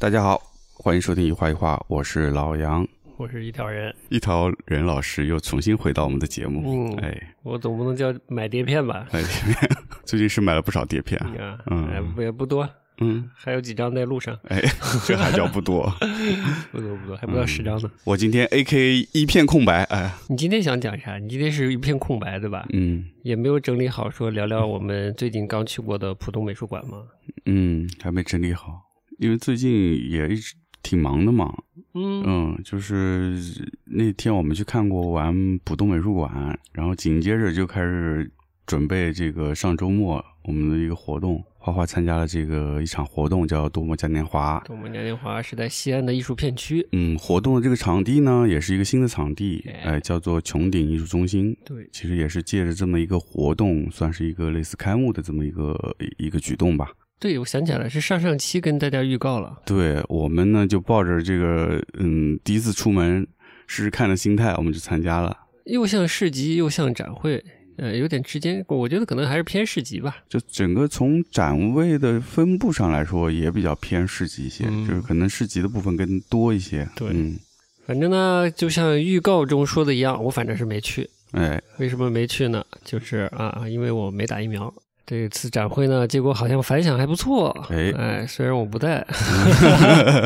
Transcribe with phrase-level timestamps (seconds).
[0.00, 0.40] 大家好，
[0.72, 6.62] 欢迎收听一画一画，我是老杨，我是一条人，一条人老师又重新回到我们的节目。
[6.64, 9.06] 嗯，哎，我总不能叫买碟片吧？
[9.12, 9.70] 买碟片，
[10.06, 12.66] 最近是买了不少碟片啊，嗯也不多，
[13.00, 14.58] 嗯，还有几张在路上，哎，
[15.06, 15.92] 这还叫不多，
[16.72, 17.90] 不多不多，还不到十张呢。
[18.04, 21.18] 我今天 A K 一片空白，哎，你今天想讲啥？
[21.18, 22.66] 你今天是一片空白对吧？
[22.72, 27.02] 嗯也没有整理好，说聊聊我们最近刚去过的浦东美术馆吗？
[27.44, 28.80] 嗯，还没整理好，
[29.20, 29.70] 因为最近
[30.10, 31.54] 也一直挺忙的嘛。
[31.92, 33.36] 嗯嗯，就是
[33.84, 38.30] 那天我们去看过完浦东美术馆，然后紧接着就开始
[38.64, 41.44] 准备这个上周末我们的一个活动。
[41.62, 44.64] 花花参加了这个一场活动，叫多么嘉年华。
[44.70, 46.88] 我们嘉年华是在西安的艺术片区。
[46.92, 51.54] 嗯，活动的这个场地呢，也是一个新的场地，哎哎，叫做穹顶艺术中心。
[51.66, 55.76] 对，其实也是借着这么一个活动，算是一个类似开幕的这么一个
[56.16, 56.90] 一个举动吧。
[57.20, 59.60] 对，我想起来了，是上上期跟大家预告了。
[59.66, 63.26] 对我们呢，就抱着这个嗯第一次出门
[63.66, 65.36] 试试看的心态，我们就参加了。
[65.66, 67.44] 又像市集，又像展会，
[67.76, 70.16] 呃，有点之间，我觉得可能还是偏市集吧。
[70.30, 76.88] 就整个从展位的分布上来说，也比较偏市集一些，嗯就是可能市集的部分更多一些。
[76.96, 77.38] 对嗯，
[77.86, 81.08] 反正呢，就像预告中说的一样，我反正是没去。
[81.32, 82.64] 哎，为什么没去呢？
[82.82, 84.72] 就是啊，因为我没打疫苗。
[85.10, 87.50] 这次展会呢，结果好像反响还不错。
[87.68, 89.04] 哎虽然我不带，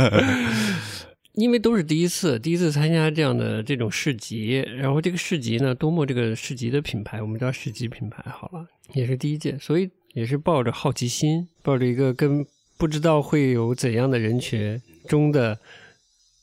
[1.32, 4.62] 因为都是第一次，第一次参加这样的这种市集。
[4.76, 12.44] 然后这个市集呢，多么这个市集的品牌，我们叫市集品牌好了，也是第一届，所以也是抱着好奇心，抱着一个跟
[12.76, 15.58] 不知道会有怎样的人群中的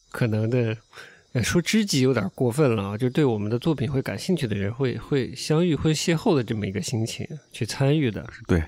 [0.09, 0.76] 可能的。
[1.33, 8.25] 呃，说知己有点过分了啊，就对我们的作品会感兴趣的人会会相遇、会邂逅的这么一个心情去参与的。
[8.47, 8.61] 对，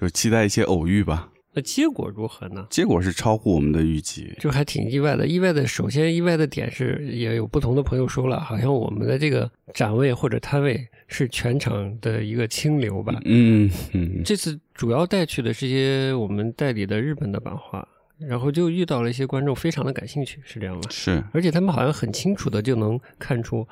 [0.00, 1.30] 就期待一些偶遇吧。
[1.52, 2.66] 那结果如何呢？
[2.68, 4.30] 结果是超乎我们的预期。
[4.38, 5.26] 就还挺意外的。
[5.26, 13.18] 意外的，首先意外的点是，也有不同的朋友说了，好像我们的这个展位或者摊位是全场的一个清流吧。
[13.24, 20.82] 嗯嗯，这次主要带去的是一些我们代理的日本的版画，然后就遇到了一些观众非常的感兴趣，是这样吗？
[20.88, 23.68] 是，而且他们好像很清楚的就能看出，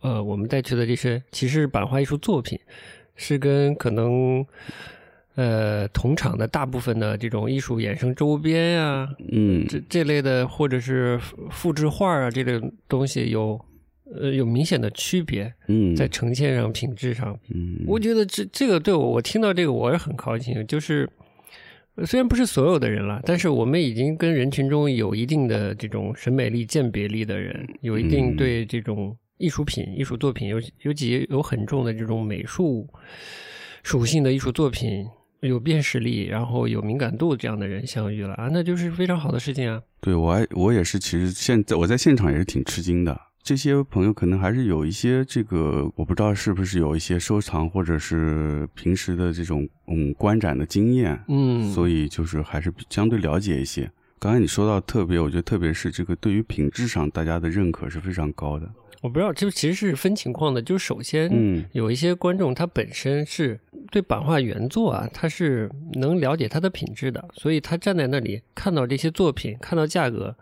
[0.00, 2.58] 呃，我们带去的这些其实是版画艺术作品，
[3.16, 4.46] 是跟可能
[5.34, 13.62] 呃同场的大部分的这种艺术衍生周边呀、嗯这这类的，或者是复复制画啊这类东西有
[14.14, 21.06] 呃有明显的区别，嗯，在呈现上、品质上，嗯，我觉得这这个对我，我听到这个我也很高兴，就是。
[21.96, 32.88] 呃虽然不是所有的人了，但是我们已经跟人群中有一定的这种审美力、鉴别力的人，有一定嗯对这种艺术品、艺术作品有尤其有很重的这种美术
[33.82, 35.06] 属性的艺术作品
[35.40, 39.82] 有辨识力，然后有敏感度这样的人相遇了啊，那就是非常好的事情啊。
[40.00, 43.20] 对我还我也是，其实现在我在现场也是挺吃惊的。
[43.42, 53.90] 这些朋友可能还是有一些这个，我不知道是不是有一些收藏或者是平时的这种嗯观展的经验，嗯，所以就是还是相对了解一些。
[54.20, 58.70] 刚才你说到特别，我觉得特别是这个对于品质上大家的认可是非常高的。
[59.00, 60.62] 我不知道，就其实是分情况的。
[60.62, 63.58] 就首先，嗯有一些观众他本身是
[63.90, 70.36] 对版画原作啊，他是能了解它的品质的，所以他站在那里看到这些作品，看到价格，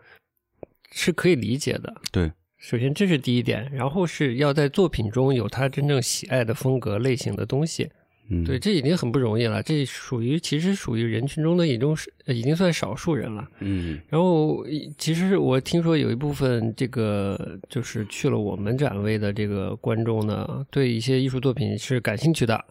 [0.92, 1.94] 是可以理解的。
[2.12, 2.30] 对，
[2.60, 7.90] 首先这是第一点，然后是要在作品中有他真正喜爱的风格类型的东西。
[8.28, 13.48] 嗯，对，这已经很不容易了，这属于其实属于人群中的一种是呃已经算少数人了。
[13.60, 14.64] 嗯然后，
[14.98, 22.62] 其实我听说有一部分这个就是去了我们展位的这个观众呢，对一些艺术作品是感兴趣的，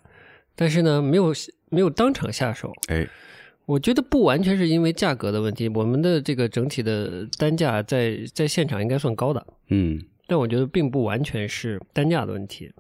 [0.55, 1.33] 但是呢，没有
[1.69, 2.71] 没有当场下手。
[2.87, 3.05] 哎，
[3.69, 12.71] 我觉得不完全是因为价格的问题，我们的这个整体的单价在在现场应该算高的，嗯但我觉得并不完全是单价的问题，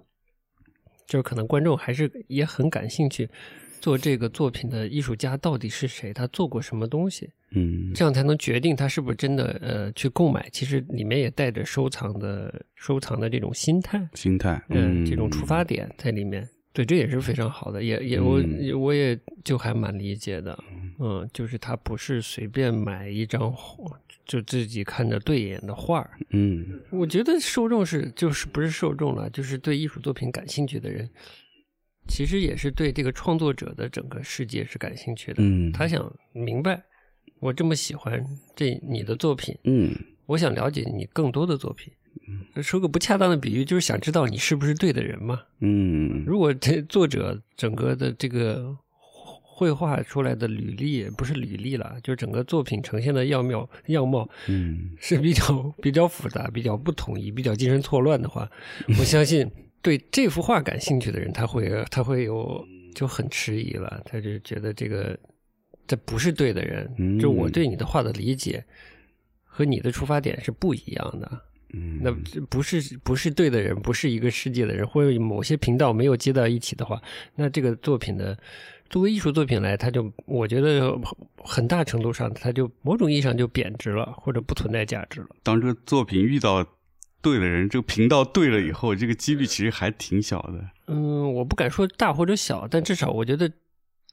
[1.05, 3.29] 就是可能观众还是也很感兴趣。
[3.79, 6.11] 做这个作品的艺术家到底是谁？
[6.11, 7.29] 他做过什么东西？
[7.51, 10.49] 嗯这样才能决定他是不是真的呃去购买。
[10.51, 16.49] 其实里面也带着收藏的收藏的这种心态，心态，嗯，这种出发点在里面。
[16.71, 20.57] 对，这也是非常好的，也也我、嗯我也就还蛮理解的，
[20.99, 26.11] 嗯，就是他不是随便买一张画就自己看着对眼的画儿。
[26.29, 31.09] 嗯我觉得受众是就是不是受众了，就是对艺术作品感兴趣的人，
[32.07, 35.41] 其实也是对这个创作者的整个世界是感兴趣的。
[35.41, 36.83] 嗯他想明白，
[37.39, 38.23] 我这么喜欢
[38.55, 39.91] 这你的作品，嗯
[40.27, 41.91] 我想了解你更多的作品。
[42.61, 45.41] 说个不恰当的比喻，就是想知道你是不是对的人嘛。
[45.59, 48.75] 嗯如果这作者整个的这个
[49.41, 58.49] 绘画出来的履历不是履历了，就是整个作品呈现的样貌样貌嗯是比较比较复杂、比较不统一、比较精神错乱的话，
[58.97, 59.49] 我相信
[59.81, 65.17] 对这幅画感兴趣的人，他会他会有就很迟疑了，他就觉得这个
[65.85, 68.63] 这不是对的人，嗯就我对你的画的理解
[69.43, 71.41] 和你的出发点是不一样的。
[71.73, 72.11] 嗯，那
[72.49, 77.01] 不是不是对的人，不是一个世界的人，或者某些频道没有接到一起的话，
[77.35, 78.37] 那这个作品的
[78.89, 80.97] 作为艺术作品来，它就我觉得
[81.37, 85.27] 很大程度上，它就某种意义上就贬值了，或者不存在价值了。
[85.43, 86.65] 当这个作品遇到
[87.21, 90.65] 对的人，这个频道对了以后，这个几率其实还挺小的。
[90.87, 93.51] 嗯，我不敢说大或者小，但至少我觉得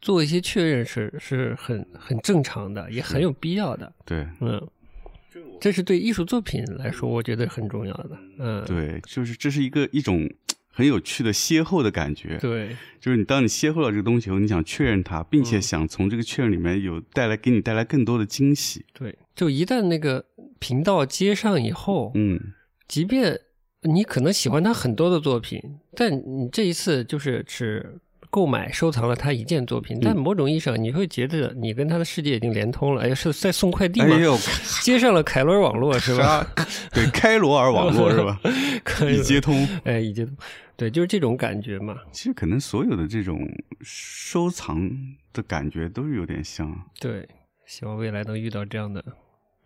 [0.02, 3.90] 做一些确认是是很很正常的，也很有必要的。
[4.04, 4.60] 对嗯，
[5.60, 8.18] 这是对艺术作品来说，我觉得很重要的。
[8.38, 10.28] 嗯，对，就是这是一个一种
[10.68, 12.36] 很有趣的邂逅的感觉。
[12.38, 18.84] 对就是你当你邂逅到这个东西以后，你想确认它，并且嗯想从这个确认里面有带来给你带来更多的惊喜。
[18.92, 20.24] 对，就一旦那个
[20.58, 22.38] 频道接上以后，嗯
[22.86, 23.38] 即便
[23.82, 25.60] 你可能喜欢他很多的作品，
[25.94, 27.98] 但你这一次就是只
[28.30, 33.02] 购买收藏了他一件作品，但某种意义上你会觉得你跟他的世界已经连通了。
[33.02, 34.14] 哎，是在送快递吗？
[34.14, 34.36] 哎呦，
[34.82, 36.46] 接上了凯罗尔网络是吧？
[36.92, 38.40] 对，开罗尔网络是吧？
[38.84, 39.66] 可以一接通。
[39.84, 40.36] 哎，已经
[40.76, 41.96] 对，就是这种感觉嘛。
[42.12, 43.40] 其实可能所有的这种
[43.82, 44.90] 收藏
[45.32, 46.70] 的感觉都是有点像。
[47.00, 47.26] 对，
[47.66, 49.02] 希望未来能遇到这样的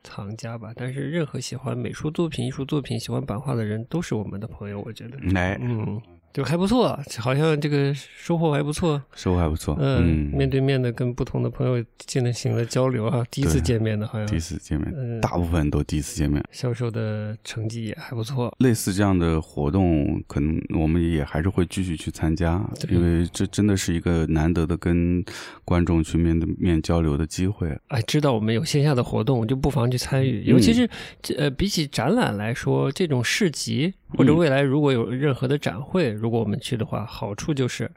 [0.05, 0.71] 藏家吧。
[0.77, 5.19] 但是任何喜欢美术作品、艺术作品、喜欢版画的人，都是我们的朋友，我觉得。
[5.33, 6.01] 来，嗯，
[6.33, 9.03] 就还不错，好像这个收获还不错。
[9.15, 9.77] 收获还不错。
[9.81, 16.43] 嗯，嗯，面对面的跟不同的朋友进行了交流啊，第一次见面的，好像第一次见面，嗯大部分都第一次见面。
[16.53, 18.55] 销售的成绩也还不错。
[18.59, 25.25] 类似这样的活动，可能我们也还是会继续去参加，因为这真的是一个难得的跟
[25.65, 27.77] 观众去面对面交流的机会。
[27.89, 30.45] 哎，知道我们有线下的活动，就不妨去参与。
[30.45, 30.89] 嗯尤其是
[31.23, 37.91] 这呃，比起展览来说，这种市集或者嗯未来如果有任何的展会，如果我们去的话，好处就是，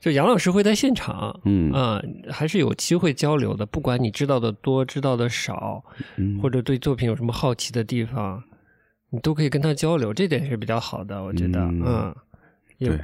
[0.00, 1.38] 就杨老师会在现场。
[1.44, 3.64] 嗯啊、还是有机会交流的。
[3.66, 5.82] 不管你知道的多，知道的少，
[6.16, 8.42] 嗯，或者对作品有什么好奇的地方，
[9.10, 12.16] 你都可以跟他交流，这点是比较好的，我觉得，嗯嗯，
[12.78, 13.00] 也对，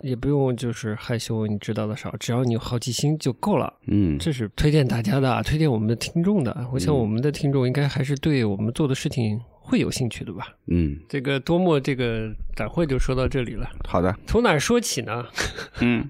[0.00, 3.72] 也不用就是害羞，你知道的少，只要你有好奇心就够了。
[3.86, 6.66] 嗯，这是推荐大家的，推荐我们的听众的。
[6.72, 10.48] 我想嗯我们的听众应该还是对我们做的事情会有兴趣的吧。
[10.68, 15.24] 嗯，这个多么这个展会就说到这里了，好的，从哪儿说起呢？
[15.80, 16.08] 嗯，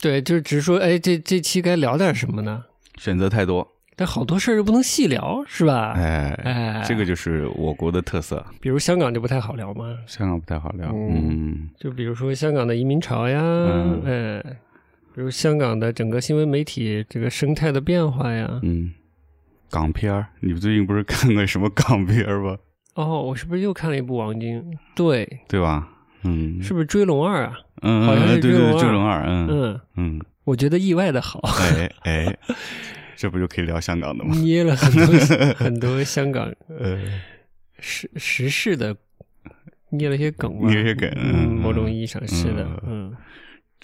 [0.00, 2.64] 对，就是只是说，哎，这这期该聊点什么呢？
[2.98, 5.92] 选择太多，但好多事儿又不能细聊，是吧？
[5.96, 8.44] 哎，哎，这个就是我国的特色。
[8.60, 14.42] 比如香港就不太好聊嘛，香港不太好聊，嗯嗯就比如说香港的移民潮呀，嗯哎，
[15.14, 18.60] 比如香港的整个新闻媒体这个生态的变化呀。
[18.62, 18.92] 嗯，
[19.70, 22.56] 港片儿，你最近不是看个什么港片儿吗？
[22.96, 24.62] 哦，我是不是又看了一部王晶？
[24.94, 25.88] 对，对吧？
[26.22, 27.58] 嗯，是不是《追龙二》啊？
[27.82, 32.36] 嗯，好像是追龙二追龙二，嗯嗯，嗯，我觉得意外的好，哎哎，
[33.16, 34.34] 这不就可以聊香港的吗？
[34.36, 35.06] 捏了很多
[35.56, 36.98] 很多香港呃，
[37.78, 38.96] 时时事的，
[39.90, 43.16] 捏了些梗吧，捏了些梗嗯，嗯某种意义上是的，嗯嗯。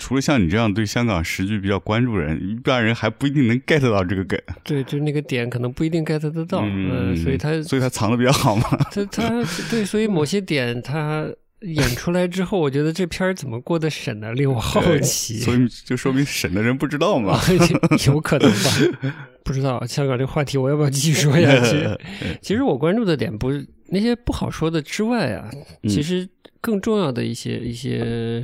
[0.03, 4.37] 除了像你这样对香港时局比较关注的人，一般人还不一定能 get 到这个梗。
[4.65, 8.65] 对，就那个点可能不一定 get 得到，嗯嗯，所以他所以他藏的比较好嘛。
[8.91, 9.29] 他他
[9.71, 11.25] 对，所以某些点他
[11.61, 14.33] 演出来之后，我觉得这片儿怎么过的审呢？
[14.33, 15.39] 令我好奇。
[15.39, 17.39] 所以就说明审的人不知道嘛。
[18.09, 19.31] 有可能吧？
[19.45, 21.87] 不知道香港这个话题我要不要继续说下去？
[22.43, 25.49] 其实我关注的点不是那些不好说的之外啊，
[25.85, 26.29] 嗯其实
[26.61, 28.43] 更重要的一些一些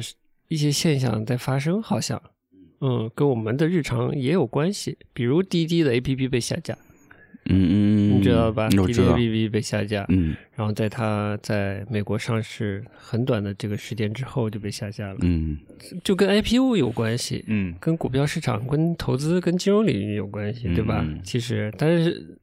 [0.48, 2.20] 一些现象在发生，好像
[2.80, 4.96] 嗯，跟我们的日常也有关系。
[5.12, 6.76] 比如滴滴的 APP 被下架，
[7.46, 8.68] 嗯嗯，你知道吧？
[8.68, 8.92] 滴滴。
[9.00, 15.58] APP 被下架，嗯然后在它在美国上市很短的这个时间之后就被下架了，嗯
[16.04, 21.04] 就跟 IPO 有关系，嗯跟股票市场、跟投资、跟金融领域有关系，对吧？
[21.06, 22.38] 嗯其实，但是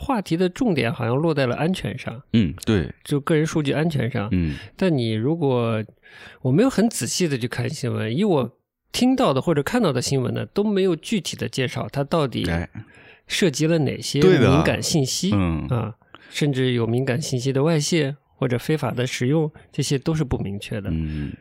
[0.00, 4.28] 话题的重点好像落在了安全上，嗯，对，就个人数据安全上。
[4.30, 4.56] 嗯。
[4.76, 5.84] 但你如果
[6.42, 8.58] 我没有很仔细的去看新闻，以我
[8.92, 12.70] 听到的或者看到的新闻呢，都没有具体的介绍它到底哎，
[13.26, 15.66] 涉及了哪些敏感信息嗯。
[15.66, 15.96] 啊，
[16.30, 20.88] 甚至有敏感信息的外泄或者非法的使用，这些都是不明确的。
[20.92, 21.32] 嗯。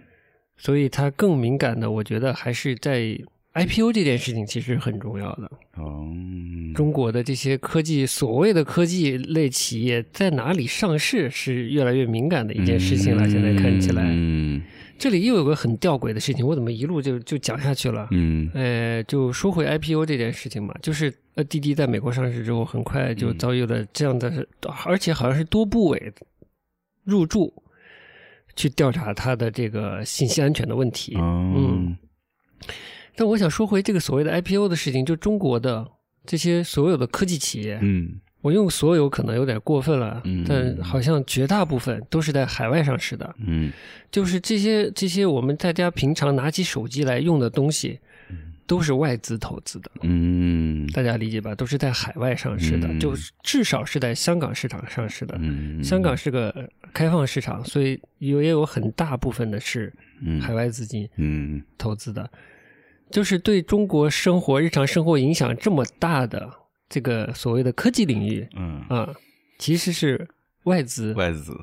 [0.58, 3.16] 所以它更敏感的，我觉得还是在
[3.66, 5.50] IPO 这件事情其实很重要的。
[5.76, 6.08] 哦，
[6.76, 13.30] 中国的这些科技所谓的科技类企业在哪里上市是越来越敏感的一件事情了。
[13.30, 14.62] 现在看起来，嗯
[15.00, 18.08] 这里又有个很吊诡的事情，我怎么一路就就讲下去了？
[18.12, 24.48] 嗯呃，就说回 IPO 这件事情嘛，就是呃，滴滴在美国上市之后，很快就嗯遭遇了这样的，
[24.86, 26.12] 而且好像是多部委
[27.04, 27.54] 入驻
[28.56, 31.16] 去调查它的这个信息安全的问题。
[31.16, 31.96] 嗯
[33.18, 35.86] 但我想说回这个所谓的 IPO 的事情，就中国的
[36.26, 38.22] 这些所有的科技企业，嗯。
[38.42, 40.46] 我用所有可能有点过分了，嗯。
[40.48, 43.36] 但好像绝大部分都是在海外上市的。
[43.40, 43.74] 嗯。
[44.12, 48.00] 就是这些这些我们大家平常拿起手机来用的东西，
[48.68, 50.88] 都是外资投资的，嗯。
[50.94, 51.56] 大家理解吧？
[51.56, 53.00] 都是在海外上市的，嗯。
[53.00, 55.36] 就至少是在香港市场上市的。
[55.42, 60.40] 嗯，香港是个开放市场，所以有也有很大部分的是嗯。
[60.40, 61.62] 海外资金嗯。
[61.78, 62.30] 投资的，
[63.10, 66.50] 就是对中国生活日常生活影响这么大的
[66.90, 69.14] 这个所谓的科技领域嗯啊，
[69.58, 70.28] 其实是
[70.64, 71.56] 外资，外资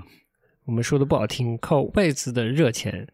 [0.64, 3.06] 我们说的不好听，靠外资的热钱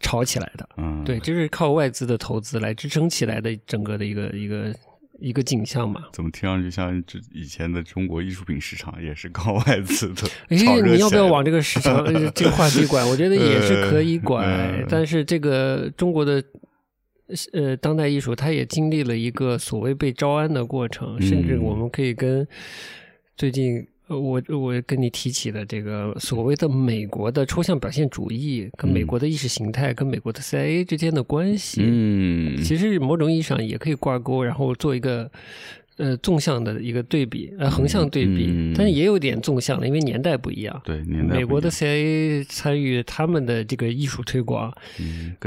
[0.00, 0.68] 炒起来的。
[0.76, 4.74] 嗯对，这是靠外资的投资来支撑起来的整个的一个一个
[5.18, 6.04] 一个景象嘛。
[6.12, 13.02] 怎么听上去像这以前的中国艺术品市场也是靠外资的哎你要不要往这个市场呃这个话题拐？
[13.06, 16.44] 我觉得也是可以 拐，呃但是这个中国的
[17.52, 22.46] 呃当代艺术，它也经历了一个所谓被招安的过程，甚至嗯我们可以跟
[23.36, 23.86] 最近。
[24.08, 35.30] 呃我我跟你提起的这个所谓的美国的抽象表现主义，跟美嗯国的意识形态，跟美国的 CIA 之间的关系，嗯其实某种意义上也可以挂钩，然后做一个
[35.98, 40.80] 呃纵向的一个对比，呃横向对比，嗯但是也有点纵向的，因为年代不一样。
[40.84, 44.72] 对年代美国的 CIA 参与他们的这个艺术推广，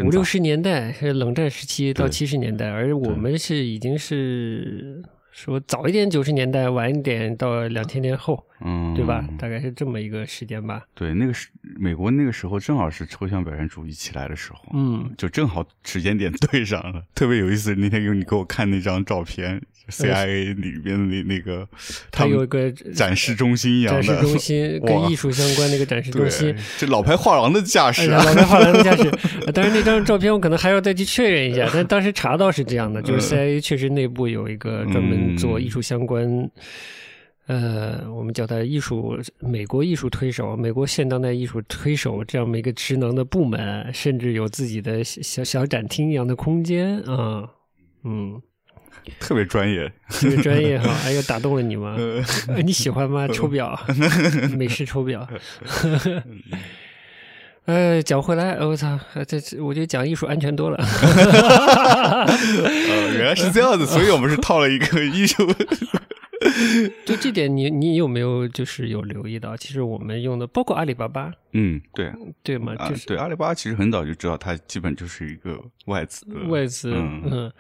[0.04, 9.26] 五六十年代是冷战时期到对七十年代，而我们是已经是说早一点九十年代，晚一点到两千年后，嗯对吧？
[9.40, 10.84] 大概是这么一个时间吧。
[10.94, 11.48] 对，那个是
[11.80, 17.74] 美国那个时候正好是抽象表现主义起来的时候，嗯，就正好时间点 对上了，特别有意思。
[17.76, 19.62] 那天有你给我看那张照片
[19.92, 21.68] ，CIA 里边的那那个
[22.10, 29.12] 它有一个展示中心一样展示的中心跟艺术相关的一个展示中心。，这老牌画廊的架哎势啊，呀老牌画廊的架势，
[29.46, 33.42] 呃当然那张照片我可能还要再去确认一下，但当时查到是这样的，就是嗯。
[33.42, 36.50] CIA 确实内部有一个专门做艺术相关，
[37.48, 47.50] 呃，我们叫它艺术美国艺术推手、美国现当代艺术推手这样的一个职能的部门，甚至有自己的小小小展厅一样的空间啊，
[48.04, 48.42] 嗯，
[49.20, 49.92] 特别专业。
[50.10, 51.96] 特别专业哈， 哎呦，打动了你吗？
[52.64, 53.28] 你喜欢吗？
[53.28, 53.80] 抽表，
[54.58, 55.28] 美式抽表。
[57.66, 60.78] 呃，讲回来，我操，这这我觉得讲艺术安全多了。
[60.78, 62.28] 呃，
[63.14, 65.48] 原来是这样子，所以我们是套了一个艺术。
[67.06, 69.56] 就这点你，你有没有就是有留意到？
[69.56, 72.74] 其实我们用的，包括阿里巴巴，嗯，对对吗？
[72.80, 77.52] 啊就是对，阿里巴巴其实很早就知道，它基本就是一个外资的外资，嗯嗯，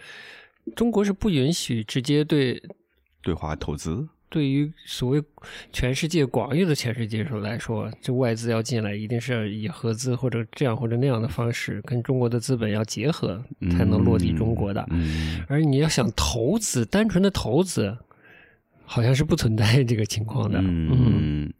[0.76, 2.62] 中国是不允许直接对
[3.22, 4.08] 对华投资。
[4.30, 5.22] 对于所谓
[5.74, 14.88] 全世界广义的全世界来说，这外资要进来，一定是要以合资或者这样或者那样的方式，跟中国的资本要结合，才能落地中国的。
[14.90, 17.98] 嗯而你要想投资，单纯的投资，
[18.86, 20.62] 好像是不存在这个情况的。
[20.64, 21.52] 嗯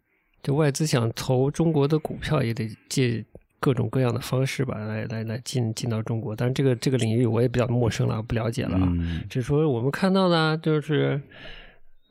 [0.42, 3.26] 就外资想投中国的股票，也得借
[3.62, 6.36] 各种各样的方式吧，来来来进进到中国。
[6.36, 8.90] 但是，这个这个领域我也比较陌生了，不了解了啊。
[8.92, 11.22] 嗯只是说我们看到的，就是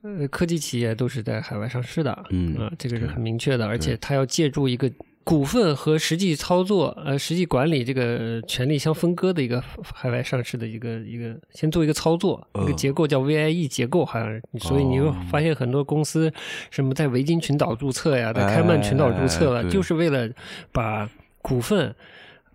[0.02, 4.90] 呃，科技企业都是在海外上市的，嗯啊，这个是很明确的，而且它要借助一个
[5.22, 16.32] 股份和实际操作，呃，实际管理这个权利相分割的一个海外上市的一个一个，先做一个操作，呃一个结构叫 VIE 结构，好像是，所以你会哦发现很多公司
[16.70, 20.28] 什么在维京群岛注册呀，在开曼群岛注册了，就是为了
[20.72, 21.08] 把
[21.42, 21.94] 股份。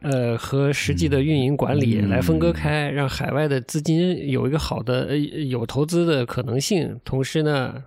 [0.01, 7.81] 呃，和实际的运营管理嗯来分割开，让海外的资金有一个好的呃有投资的可能性，同时呢，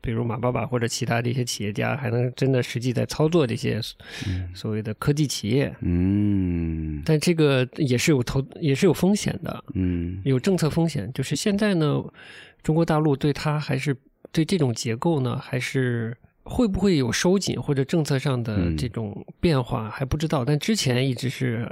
[0.00, 3.80] 比如马爸爸或者其他的一些企业家，还能真的实际在操作这些
[4.54, 5.74] 所谓的科技企业。
[5.80, 11.10] 嗯但这个也是有投，也是有风险的，嗯有政策风险。
[11.12, 12.00] 就是现在呢，
[12.62, 13.96] 中国大陆对它还是
[14.30, 20.44] 对这种结构呢，还是会不会有收紧或者政策上的嗯这种变化还不知道。
[20.44, 21.66] 但之前一直是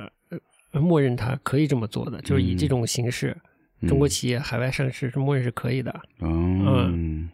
[0.73, 3.37] 呃默认它可以这么做的，就是以这种形式，
[3.87, 5.95] 中国企业海外上市是默认是可以的。
[6.21, 7.29] 嗯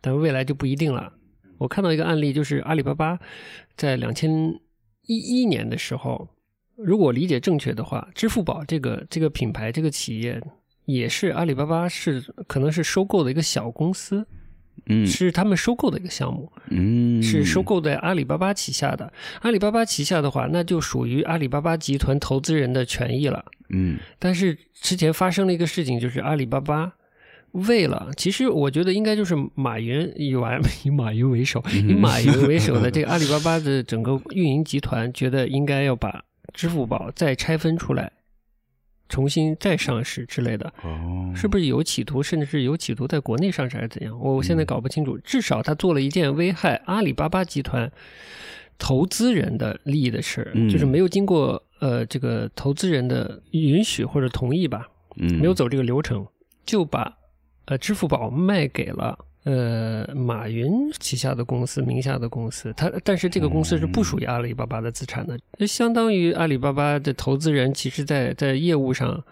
[0.00, 1.12] 但未来就不一定了。
[1.58, 3.18] 我看到一个案例，就是阿里巴巴
[3.76, 4.30] 在两千
[5.06, 6.26] 一一年的时候，
[6.74, 10.42] 如果理解正确的话，支付宝这个这个品牌这个企业
[10.86, 14.26] 也是阿里巴巴是可能是收购的一个小公司，
[14.86, 15.06] 嗯。
[15.06, 19.12] 是他们收购的一个项目，嗯，是收购在阿里巴巴旗下的。
[19.42, 23.44] 阿里巴巴旗下的话，那就属于阿里巴巴集团投资人的权益了。
[23.68, 23.98] 嗯。
[24.18, 26.92] 但是之前发生了一个事情，就是阿里巴巴
[27.52, 36.22] 为了，其实我觉得应该就是马云以完以马云为首，以马云为首的这个阿里巴巴的整个运营集团，觉得应该要把
[36.54, 38.12] 支付宝再拆分出来，
[39.10, 40.72] 重新再上市之类的。
[40.82, 44.18] 哦，是不是有企图，甚至是有企图在国内上市还是怎样？
[44.18, 45.18] 我我现在搞不清楚。
[45.18, 47.92] 至少他做了一件危害阿里巴巴集团
[48.78, 56.26] 投资人的利益的事，嗯就是没有经过呃这个投资人的允许或者同意吧，嗯没有走这个流程，
[56.64, 57.18] 就把
[57.66, 59.18] 呃支付宝卖给了。
[59.50, 69.24] 呃，马云旗下的公司名下的公司，他但是这个公司是不属于阿里巴巴的资产的，就相当于阿里巴巴的投资人，其实在在业务上，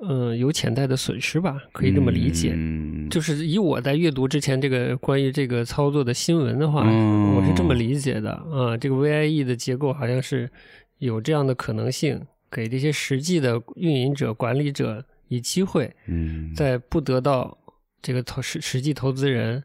[0.00, 2.52] 嗯、有潜在的损失吧，可以这么理解。
[2.54, 8.76] 嗯就是以我在阅读之前这个关于这个操作的新闻的话，嗯我是这么理解的啊。
[8.76, 10.50] 这个 VIE 的结构好像是
[10.98, 17.56] 有这样的可能性，给这些实际的运营者、管理者以机会，嗯在不得到
[18.04, 19.64] 这个投实实际投资人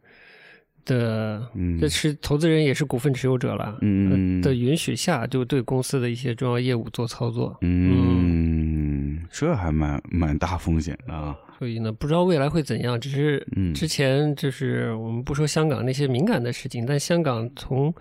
[0.85, 7.57] 的，嗯这是投资人也是股份持有者了，嗯呃的允许下，就对公司的一些重要业务做操作。
[7.61, 11.37] 嗯，这还蛮蛮大风险的啊。
[11.59, 12.97] 所以呢，不知道未来会怎样。
[12.97, 17.93] 只是嗯之前就是我们不说香港那些敏感的事情，但香港从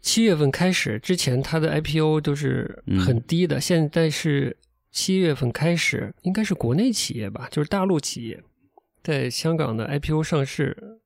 [0.00, 4.56] 七月份开始，之前它的 IPO 都是很低的，现在是
[4.92, 8.40] 七月份开始，应该是国内企业吧，就是大陆企业
[9.06, 10.98] 在香港的 IPO 上市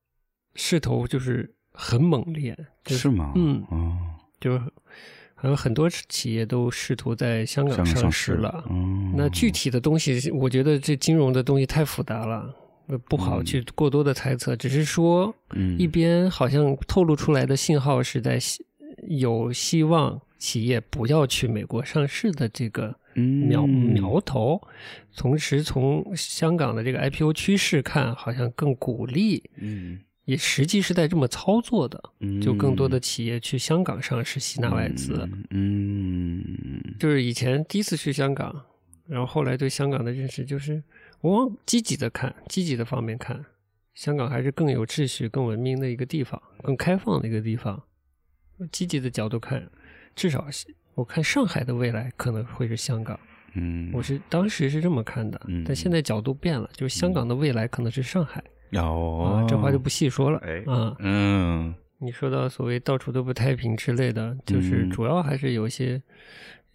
[0.55, 3.35] 势头就是很猛烈，就是吗？
[3.37, 3.95] 嗯哦，
[4.41, 4.59] 就是
[5.35, 8.65] 好像很多企业都试图在香港上市市了。
[8.71, 12.55] 嗯，那具体的东西，我觉得这金融的东西太复杂了，
[12.87, 14.57] 呃不好去过多的猜测。
[14.57, 18.65] 只是说，嗯一边好像透露出来的信号是在希
[19.09, 24.61] 有希望企业不要去美国上市的这个苗、嗯苗头，
[25.17, 35.29] 同时从香港的这个 IPO 趋势看，好像更鼓励，嗯也实际是在这么操作的，嗯就更多的企业去香港上市吸纳外资。
[35.51, 36.45] 嗯
[36.99, 38.65] 就是以前第一次去香港，
[39.09, 40.83] 然后后来对香港的认识就是，
[41.21, 43.45] 我往积极的看，积极的方面看，
[43.95, 47.83] 香港还是更有秩序、更文明的一个地方，更开放的一个地方。
[48.71, 49.69] 积极的角度看，
[50.15, 50.67] 至少是
[51.01, 53.19] 我看上海的未来可能会是香港，
[53.55, 60.95] 嗯，我是当时是这么看的，嗯但现在角度变了，就是香港的未来可能是上海、哦啊，，这话就不细说了哎啊。
[60.99, 66.03] 嗯你说到所谓到处都不太平之类的，就是嗯主要还是有一些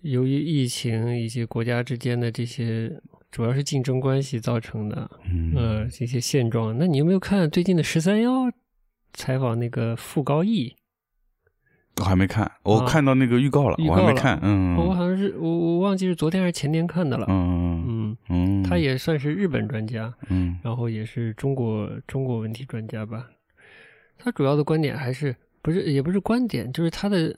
[0.02, 2.92] 由于疫情以及国家之间的这些，
[3.30, 6.76] 主要是竞争关系造成的，嗯呃，这些现状。
[6.76, 8.32] 那你有没有看最近的十三幺
[9.14, 10.76] 采访那个傅高义？
[12.02, 14.02] 我还没看，我啊看到那个预告了，预告了。
[14.02, 17.26] 我还没看，嗯，我好像是我我忘记是昨天还是前天看的了。
[17.30, 20.60] 嗯嗯，嗯，他也算是日本专家，嗯。
[20.62, 23.28] 然后也是中国中国问题专家吧。
[24.18, 27.34] 他主要的观点还是不是也不是观点，就是他的，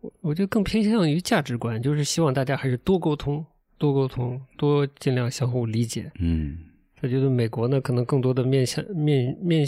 [0.00, 3.44] 我我觉得更偏向于价值观，就是希望大家还是多沟通、
[3.76, 6.10] 多沟通、多尽量相互理解。
[6.18, 6.58] 嗯。
[7.00, 9.64] 他觉得美国呢，可能更多的面向面面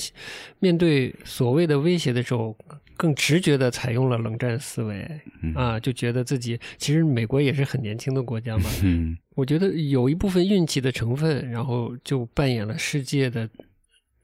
[0.58, 2.56] 面对所谓的威胁的时候，
[3.00, 5.08] 更直觉的采用了冷战思维
[5.42, 5.54] 嗯。
[5.54, 9.16] 啊，就觉得自己其实美国也是很年轻的国家嘛， 嗯。
[9.36, 13.48] 我觉得有一部分运气的成分，然后就扮演了世界的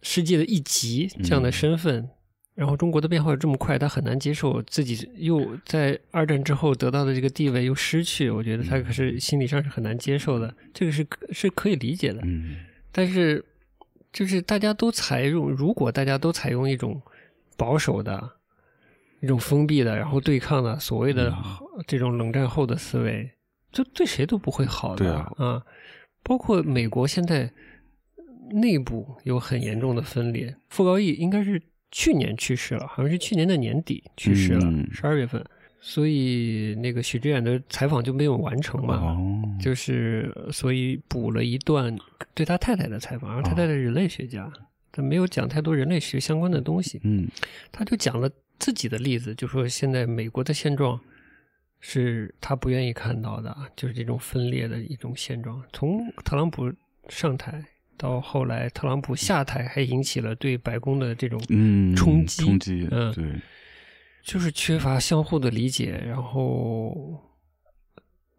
[0.02, 2.06] 世界的一极这样的身份。
[2.54, 12.20] 然后中国的变化又这么快，他很难接受自己又在二战之后得到的这个地位又失去，我觉得他可是心理上是很难接受的，这个是是可以理解的。
[12.24, 12.56] 嗯。
[12.92, 13.44] 但是
[14.10, 17.00] 就是大家都采用，如果大家都采用一种
[17.58, 18.35] 保守的、
[19.20, 21.34] 一种封闭的，然后对抗的所谓的
[21.86, 23.30] 这种冷战后的思维，
[23.72, 25.08] 就对谁都不会好的对
[25.44, 25.62] 啊
[26.22, 27.50] 包括美国现在
[28.50, 30.54] 内部有很严重的分裂。
[30.68, 35.44] 傅高义应该是去年去世了，好像是去年的年底去世了嗯，十二、月份。
[35.78, 41.96] 所以那个许知远的采访就没有完成嘛，哦，就是所以补了一段
[42.34, 44.50] 对他太太的采访，然后太太是人类学家，
[44.90, 47.28] 他没有讲太多人类学相关的东西，嗯。
[47.70, 50.98] 他就讲了自己的例子，就说现在美国的现状
[51.80, 55.62] 是他不愿意看到的，就是这种分裂的一种现状。
[55.72, 56.72] 从特朗普
[57.08, 57.64] 上台
[57.96, 63.24] 到后来特朗普下台，还引起了对白宫的这种嗯冲击冲击，嗯对，
[64.22, 67.22] 就是缺乏相互的理解，然后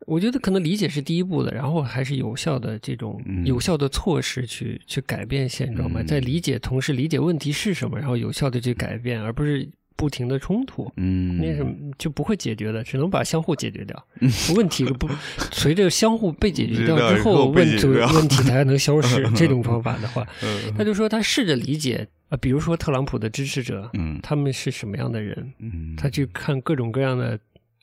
[0.06, 10.90] 我觉得可能理解是第一步的，然后还是有效的这种嗯有效的措施去去改变现状嘛，嗯在理解同时理解问题是什么，然后有效的去改变，而不是不停的冲突。
[10.96, 14.08] 嗯，那什么就不会解决的，只能把相互解决掉。
[14.56, 15.10] 问题不
[15.52, 19.28] 随着相互被解决掉之后，问问题才能消失。
[19.36, 27.38] 这种方法的话，嗯他就说他试着理解啊，比如说特朗普的支持者，嗯他们是什么样的人，嗯，他去看各种各样的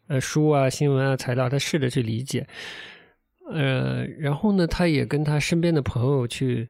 [0.07, 2.47] 呃书啊、新闻啊、材料，他试着去理解。
[3.51, 6.67] 呃，然后呢，他也跟他身边的朋友去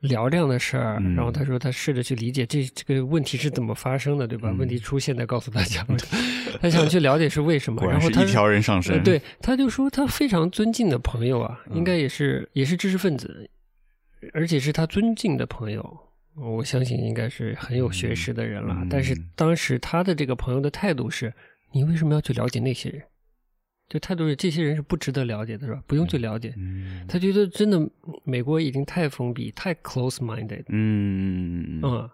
[0.00, 4.48] 聊这样的事儿，嗯然后他说他试着去理解这这个问题是怎么发生的，对吧？
[4.50, 5.86] 嗯问题出现在告诉大家，
[6.60, 7.84] 他想去了解是为什么。
[7.86, 13.48] 然后他一条人上身，呃，对，他就说他非常尊敬的朋友啊，嗯应该也是也是知识分子，
[14.32, 15.98] 而且是他尊敬的朋友。
[16.36, 21.30] 我相信应该是很有学识的人了，嗯但是当时他的这个朋友的态度是：
[21.72, 23.02] 你为什么要去了解那些人？
[23.90, 25.82] 就态度是这些人是不值得了解的，是吧？
[25.86, 26.54] 不用去了解。
[26.56, 27.90] 嗯他觉得真的
[28.22, 32.08] 美国已经太封闭、太 close-minded，嗯嗯，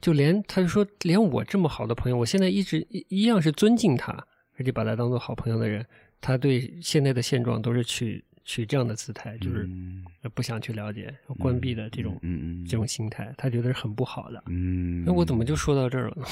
[0.00, 4.12] 就连他就说，连我这么好的朋友，我现在一直一一样是尊敬他，
[4.56, 5.84] 而且把他当做好朋友的人，
[6.20, 10.04] 他对现在的现状都是取取这样的姿态，就是嗯
[10.34, 12.16] 不想去了解、关闭的这种、
[12.64, 14.40] 这种心态，他觉得是很不好的。
[14.46, 16.22] 嗯，那我怎么就说到这儿了呢？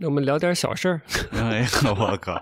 [0.00, 1.00] 那我们聊点小事儿。
[1.32, 2.32] 哎呀，我靠！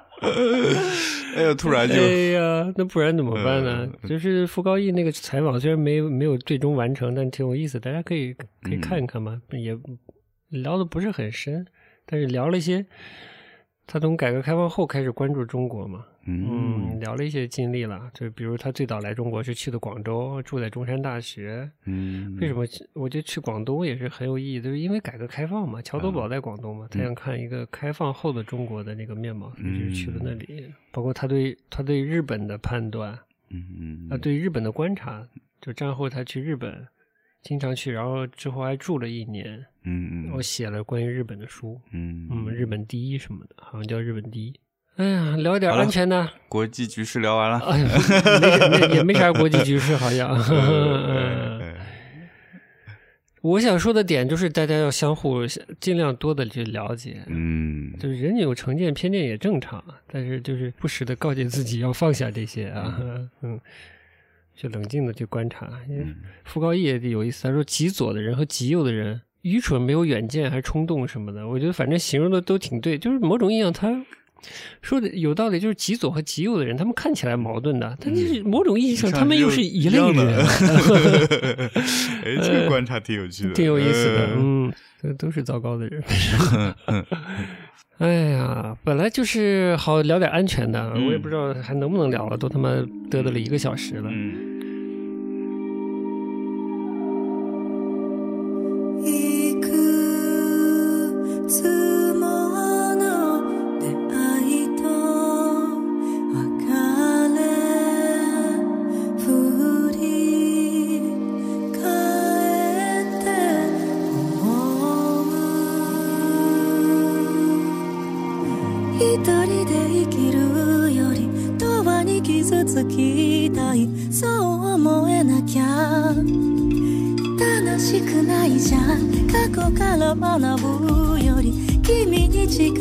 [1.36, 3.88] 哎呀，突然就哎呀，那不然怎么办呢？
[4.02, 9.40] 呃就是傅高义那个采访，虽然没没有最终完成，但挺有意思，大家可以可嗯以看一看嘛。
[9.52, 9.76] 也
[10.48, 11.66] 聊的不是很深，
[12.06, 12.84] 但是聊了一些
[13.86, 21.70] 他从改革开放后开始关注中国嘛，嗯，聊了一些经历了，就比如他最早来中国是去的广州，住在中山大学。
[21.84, 22.66] 嗯，为什么？
[22.94, 26.10] 我觉得去广东也是很有意义，就是因为改革开放嘛，桥头啊。
[26.10, 30.64] 堡在广东嘛，他想看一个开放后的中国的那个面貌，所以就去了那里。
[30.90, 33.16] 包括他对他对日本的判断，
[33.50, 34.08] 嗯嗯。
[34.10, 35.24] 啊，对日本的观察，
[35.60, 36.84] 就战后他去日本，
[37.42, 44.52] 经常去，然后之后还住了一年，嗯嗯我写了关于日本的书，嗯嗯，日本第一什么的，好像叫日本第一。
[44.96, 47.88] 哎呀，聊点安全的，国际局势聊完了，哎呀，
[48.70, 50.36] 没没也没啥国际局势，好像。
[53.42, 55.46] 我想说的点就是，大家要相互
[55.78, 62.98] 尽量多的去了解，嗯就是人有成见偏见也正常，但是就是不时的告诫自己要放下这些啊，
[63.42, 63.60] 嗯，
[64.56, 65.70] 去冷静的去观察。
[65.88, 74.04] 因为嗯傅高义也有意思，他说极左的人和极右的人愚蠢、没有远见还冲动什么的，我觉得反正形容的都挺对，就是某种意义上他。
[74.80, 80.46] 说的有道理，就是极左和极右的人，他们看起来矛盾的，但是某种意义上，他们又是一类人。
[82.22, 86.00] 哎，这个观察挺有趣的，挺有意思的，嗯嗯，这都是糟糕的人。
[87.98, 92.68] 哎呀，本来就是好聊点安全的，嗯我也不知道还能不能聊了，都他妈
[93.10, 94.10] 嘚嘚了一个小时了。
[94.12, 94.55] 嗯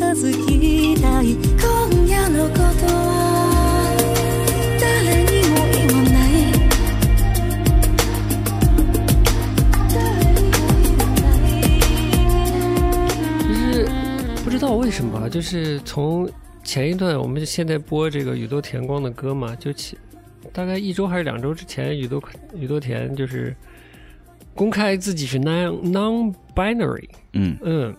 [0.05, 3.97] づきたい今夜のことは
[4.79, 6.29] 誰にも言わない
[9.89, 9.97] 誰
[10.33, 11.49] にも言わない
[13.47, 13.89] 就是
[14.43, 16.29] 不知道为什么，就是从
[16.63, 19.97] 前一段我们现在播这个宇多田光的歌嘛，就其
[20.53, 22.21] 大概一周还是两周之前，宇多
[22.53, 23.55] 宇多田就是
[24.53, 27.95] 公开自己是 non non binary，嗯嗯，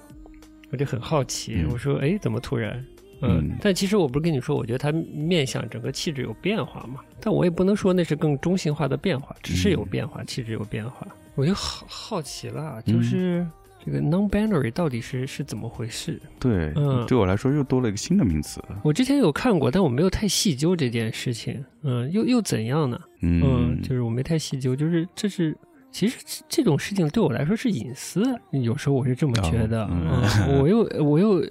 [0.70, 2.84] 我就很好奇，嗯我说，哎，怎么突然？
[3.22, 11.08] 嗯，嗯但其实我不是跟你说，我觉得他面相整个气质有变化嘛，但我也不能说那是更中性化的变化，只是有嗯变化，气质有变化。
[11.36, 13.48] 我就好好奇了，嗯就是
[13.84, 16.22] 这个 non-binary 到底是是怎么回事？
[16.40, 21.64] 对嗯，对我来说又多了一个新的名词，我之前有看过，但我没有太细究这件事情。
[21.84, 23.00] 嗯，又又怎样呢？
[23.22, 25.56] 嗯，嗯，就是我没太细究，就是这是。
[25.98, 29.84] 其实这这种事情对我来说是隐私，有时候我是这么觉得。
[29.86, 31.44] 哦嗯嗯，我 又我又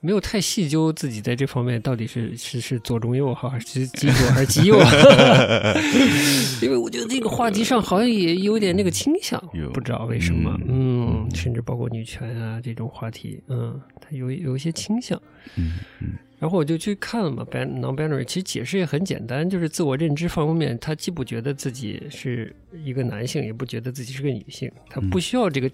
[0.00, 4.76] 没有太细究自己在这方面到底是是是左中右好，还是极 左还是极右，
[6.60, 9.40] 因为我觉得这个话题上好像也有点那个倾向，
[9.72, 15.16] 不知道为什么，嗯嗯，甚至包括女权啊这种话题，嗯，它有有一些倾向。
[15.54, 16.08] 嗯嗯
[16.38, 25.68] 然后我就去看了嘛，ban non-binary，其实解释也很简单，就是自我认知方面，他既不觉得自己是一个男性，也不觉得自己是个女性，他不需要这个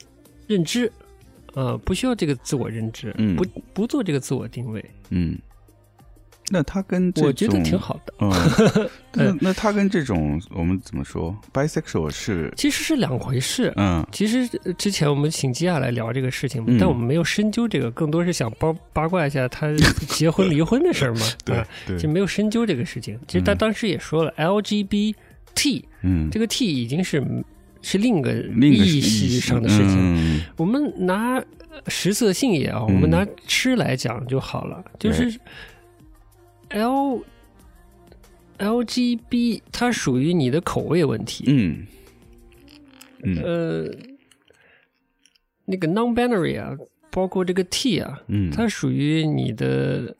[0.46, 0.90] 认知，
[1.52, 3.36] 啊、不需要这个自我认知，嗯。
[3.36, 5.38] 不不做这个自我定位，嗯，
[6.50, 8.12] 那他跟这我觉得挺好的。
[8.20, 8.30] 嗯，
[9.14, 13.72] 那那他跟这种我们怎么说，bisexual 是其实是两回事。
[13.76, 19.72] 嗯其实呃之前我们请基亚来聊这个事情，嗯但我们没有深究这个，更多是想八八卦一下他
[20.08, 21.20] 结婚离婚的事儿嘛。
[21.44, 23.18] 对啊对其实没有深究这个事情。
[23.26, 27.22] 其实他嗯当时也说了，LGBT 嗯这个 T 已经是
[27.82, 29.96] 是另一个意义上的事情。
[29.98, 31.44] 嗯我们拿呃
[31.88, 35.32] 食色性也啊，我们拿吃来讲就好了，就是
[36.74, 37.22] L
[38.58, 41.86] LGB 它属于你的口味问题，嗯。
[43.22, 43.42] 嗯。
[43.42, 43.90] 呃，
[45.64, 46.76] 那个 non-binary 啊，
[47.10, 50.14] 包括这个 T 啊，嗯，它属于你的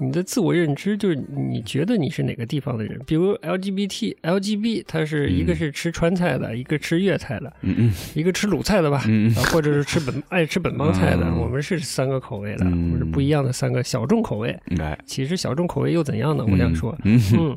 [0.00, 3.00] 你的自我认知，就是你觉得你是哪个地方的人。
[3.06, 5.56] 比如 LGBT、LGB，它是一个嗯。
[5.56, 7.92] 是吃川菜的，一个吃粤菜的，嗯嗯。
[8.14, 9.04] 一个吃鲁菜的吧，
[9.52, 11.22] 或者是吃本 爱吃本帮菜的。
[11.24, 11.38] 嗯。
[11.40, 12.70] 我们是三个口味的，嗯。
[12.70, 14.58] 我们是不一样的三个小众口味。
[14.78, 16.44] 来，其实小众口味又怎样呢？
[16.50, 17.20] 我想说，嗯。
[17.38, 17.56] 嗯，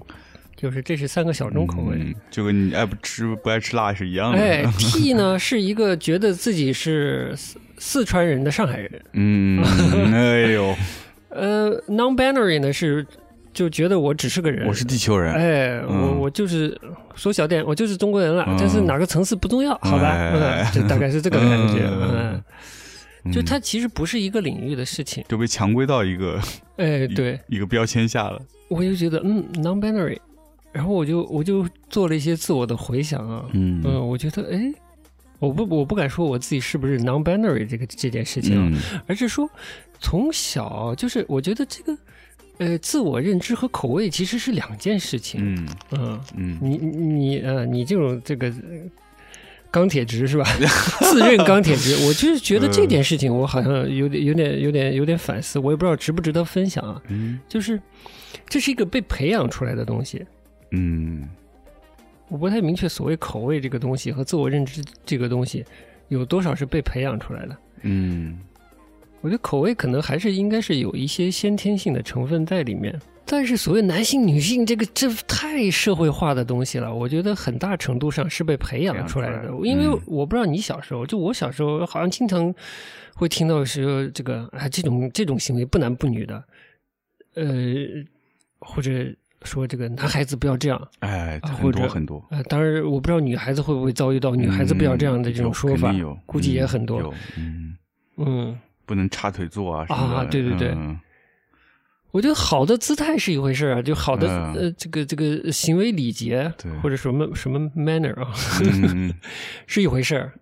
[0.56, 1.98] 就是这是三个小众口味。
[2.00, 2.14] 嗯。
[2.30, 4.38] 就跟你爱不吃不爱吃辣是一样的。
[4.38, 5.40] 哎， T 呢？
[5.40, 9.64] 是一个觉得自己是四四川人的上海人，嗯，
[10.14, 10.76] 哎呦，
[11.30, 13.06] 呃，non-binary 呢是
[13.54, 16.02] 就觉得我只是个人，我是地球人，哎，嗯。
[16.02, 16.80] 我我就是
[17.16, 18.56] 缩小点，我就是中国人了，嗯。
[18.60, 20.08] 但是哪个层次不重要，好吧？
[20.10, 22.44] 哎嗯，这大概是这个感觉，嗯
[23.26, 26.40] 嗯，就它其实不是一个领域的事情，就被强归到一个
[26.78, 28.40] 哎，对，一个标签下了。
[28.70, 30.18] 我就觉得嗯，non-binary，
[30.72, 33.82] 然后我就我就做了一些自我的回想啊，嗯。
[33.84, 34.74] 嗯，我觉得哎。
[35.40, 39.50] 我不，我不敢说我自己是不是 non-binary 这个这件事情啊，嗯而是说
[40.00, 41.98] 从小就是我觉得这个
[42.58, 45.42] 呃自我认知和口味其实是两件事情。
[45.44, 48.48] 嗯嗯，嗯你你你呃你这种这个。
[48.48, 48.54] 呃
[49.70, 50.46] 钢铁直是吧？
[51.12, 57.00] 自认钢铁直，我就是觉得这件事情，我好像有点、有点、有点、有点反思，我也不知道值不值得分享啊。
[57.10, 57.80] 嗯就是
[58.48, 60.26] 这是一个被培养出来的东西，
[60.72, 61.28] 嗯
[62.30, 65.64] 我不太明确所谓口味这个东西和自我认知这个东西
[66.10, 67.58] 有多少是被培养出来的。
[67.82, 68.40] 嗯。
[69.22, 79.50] 我觉得口味可能还是应该是有一些先天性的成分在里面，但是所谓男性、女性这个这太社会化的东西了，我觉得很大程度上是被培养出来的。
[79.64, 80.00] 因为嗯。
[80.06, 82.54] 我不知道你小时候，就我小时候好像经常
[83.16, 86.44] 会听到说这个啊这种这种行为不男不女的，
[87.34, 87.46] 呃，
[88.60, 88.92] 或者
[89.48, 90.88] 说这个男孩子不要这样。
[91.00, 97.00] 哎，啊很多很多，呃，当然我不知道女孩子会不会遭遇到女孩子不要这样的这种说法，嗯有估计也嗯很多。
[97.00, 97.78] 有嗯，
[98.18, 100.16] 嗯，不能插腿坐啊什么的。
[100.18, 101.00] 啊对对对嗯
[102.12, 108.34] 我觉得好的姿态是一回事儿啊，就好的、嗯呃这个这个行为礼节对或者什么什么 manner 啊，
[108.64, 109.14] 嗯
[109.68, 110.34] 是一回事儿。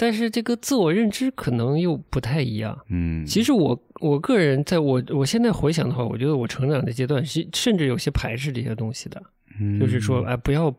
[0.00, 2.74] 但是这个自我认知可能又不太一样。
[2.88, 9.22] 嗯，其实我我个人在我我现在回想的话，我觉得我成长的阶段是甚至有些排斥这些东西的，
[9.60, 9.78] 嗯。
[9.78, 10.74] 就是说哎不要，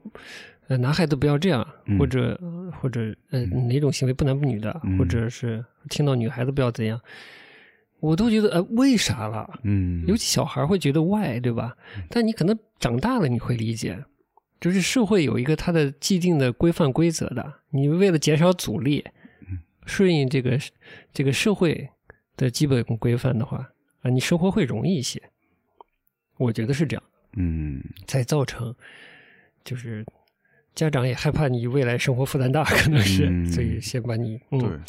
[0.69, 1.99] 呃男孩子不要这样，嗯。
[1.99, 2.39] 或者
[2.81, 4.97] 或者呃哪种行为不男不女的，嗯。
[4.97, 6.99] 或者是听到女孩子不要怎样，
[7.99, 9.47] 我都觉得呃为啥了？
[9.62, 11.77] 嗯，尤其小孩会觉得 why 对吧？
[12.10, 14.03] 但你可能长大了你会理解，
[14.62, 19.04] 就是社会有一个它的既定的规范规则的，你为了减少阻力，
[19.88, 20.58] 顺应这个
[21.12, 21.89] 这个社会
[22.38, 23.71] 的基本规范的话
[24.04, 25.19] 啊，你生活会容易一些。
[26.38, 27.84] 我觉得是这样，嗯。
[28.06, 28.74] 才造成
[29.63, 30.06] 就是
[30.76, 34.80] 家长也害怕你未来生活负担大，可能是，嗯所以先把你对嗯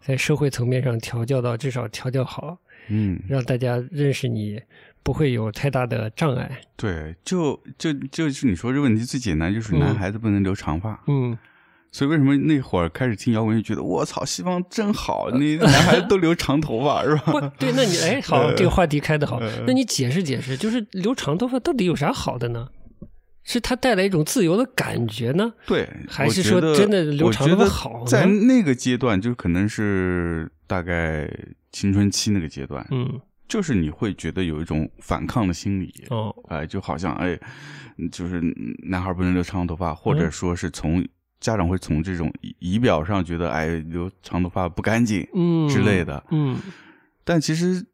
[0.00, 2.58] 在社会层面上调教到至少调教好，
[2.88, 3.18] 嗯。
[3.26, 4.60] 让大家认识你
[5.04, 6.50] 不会有太大的障碍。
[6.76, 10.98] 对，就就就是你说这问题最简单，就是男嗯孩子不能留长发。
[11.06, 11.38] 嗯，
[11.92, 17.52] 所以为什么那会儿开始听摇滚，就觉得我操，西方真好，那男孩子都留长头发是不吧？
[17.58, 22.66] 对，那你哎，好，这个话题开的好呃，那你解释解释，就是留长头发到底有啥好的呢？
[23.46, 25.52] 是它带来一种自由的感觉呢？
[25.66, 31.30] 对，还是说真的留长头发好呢在那个阶段，就可能是大概
[31.70, 37.38] 青春期那个阶段，嗯，就是你会觉得有一种反抗的心理，哦，哎，就好像哎，
[38.10, 38.40] 就是
[38.84, 40.32] 男孩不能留长头发，或者嗯。
[40.32, 41.06] 说是从
[41.40, 46.58] 家长会从这种仪仪表上觉得哎留长头发不干净嗯之类的，嗯。
[47.22, 47.84] 但其实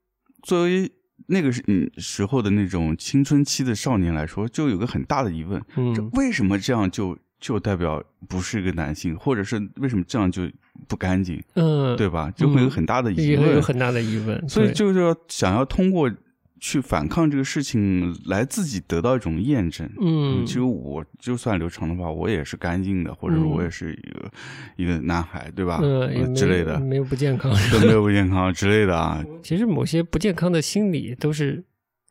[0.42, 0.90] 作为
[1.26, 5.60] 那个是嗯时候的那种青春期的少年来说，就有个很大的疑问：
[5.94, 6.10] 这嗯。
[6.12, 10.42] 为什么这样就就代表不是一个男性，或者是为什么这样就
[10.86, 12.30] 不干净，嗯，对吧？
[12.36, 14.48] 就会有很大的疑问，也会有很大的疑问。
[14.48, 16.10] 所以就是要想要通过
[16.58, 19.90] 去反抗这个事情，来自己得到一种验证。
[19.98, 24.30] 嗯，其实我就算留长的话，我也是干净的，或者说我也是一个、
[24.76, 25.80] 一个男孩，对吧？
[25.82, 27.50] 嗯之类的，没有不健康。
[27.72, 29.24] 都没有不健康之类的啊。
[29.42, 31.64] 其实某些不健康的心理都是，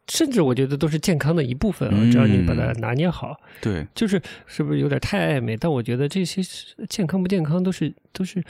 [0.09, 3.39] 甚至我觉得都是健康的一部分啊，嗯只要你把它拿捏好。
[3.61, 5.55] 对，就是是不是有点太暧昧？
[5.55, 6.41] 但我觉得这些
[6.89, 8.43] 健康不健康都是都是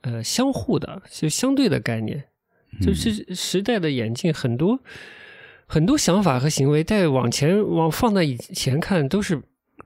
[0.00, 2.24] 呃相互的，就相对的概念。
[2.80, 4.80] 就是时代的演进，很多
[5.66, 9.38] 很多想法和行为，在往前往放在以前看，都是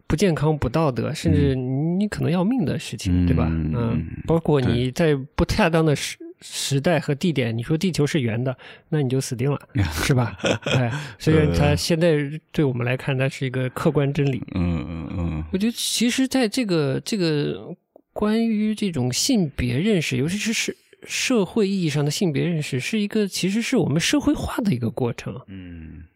[0.06, 3.48] 不健康、不道德，甚至你可能要命的事情，嗯对吧？
[3.50, 8.57] 嗯嗯，包括你在不恰当的时时代和地点，你说地球是圆的，
[8.90, 9.59] 那你就死定了，
[10.05, 10.37] 是吧？
[10.64, 12.16] 哎，虽然它现在
[12.53, 15.44] 对我们来看，它是一个客观真理，嗯嗯嗯。
[15.53, 17.75] 我觉得其实在这个这个
[18.12, 26.05] 关于这种性别认识，尤其是是社会意义上的性别认识，是一个其实是我们社会化的一个过程，嗯。
[26.05, 26.15] 而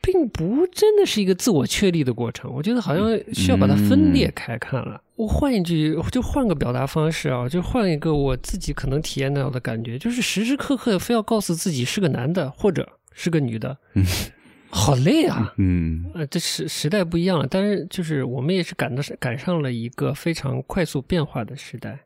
[0.00, 2.52] 并不真的是一个自我确立的过程。
[2.52, 5.00] 我觉得好像需要把它分裂开看了。
[5.16, 13.76] 我换一句，就换个表达方式啊，就换一个我自己可能体验到的感觉，就是时时刻刻非要告诉自己是个男的或者是个女的，
[14.70, 15.52] 好累啊。
[15.56, 21.98] 嗯呃，这时时代不一样了，但是就是我们也是赶得上赶上了一个非常快速变化的时代，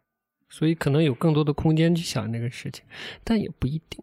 [0.52, 2.84] 所以可能有更多的空间去想这个事情，
[3.24, 3.98] 但也不一定，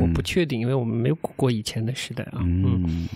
[0.00, 2.38] 我不确定，因为我们没有过以前的时代啊。
[2.42, 3.08] 嗯，嗯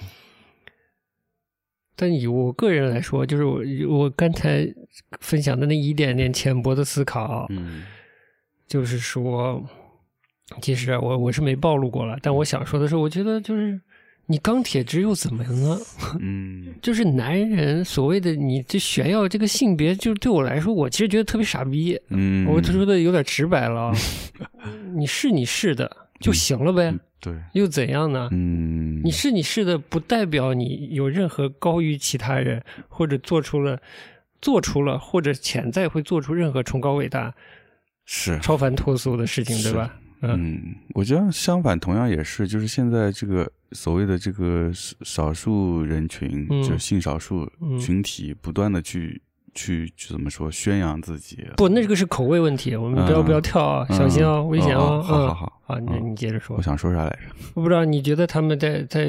[1.94, 4.66] 但以我个人来说，就是我我刚才
[5.20, 7.84] 分享的那一点点浅薄的思考，嗯
[8.66, 9.64] 就是说，
[10.60, 13.80] 其实啊我我是没暴露过了，但我想说的是，我觉得就是
[14.30, 15.78] 你钢铁直又怎么样呢？
[16.20, 21.98] 嗯 就是男人所谓的你这炫耀这个性别，就对我来说，我其实觉得特别傻逼。
[22.10, 23.92] 嗯，我说的有点直白了啊，
[24.94, 28.28] 你是你是的就行了呗，对，又怎样呢？
[28.32, 33.80] 嗯，你是你是的，不代表你有任何高于其他人，或者做出了
[34.42, 37.34] 做出了或者潜在会做出任何崇高伟大、
[38.04, 39.96] 是超凡脱俗的事情，对吧？
[40.20, 49.20] 嗯嗯，我觉得相反，同样也是，就是现在这个所谓的这个少少数人群，嗯就性少数嗯群体，不断的去
[49.54, 54.82] 去去怎么说宣扬自己，不，那这个是口味问题，我们不要嗯不要跳啊，嗯小心啊，危险啊！
[54.82, 56.62] 哦好嗯好好好，那嗯你接着说我。
[56.62, 57.18] 想说啥来着？
[57.54, 59.04] 我不知道你觉得他们在在，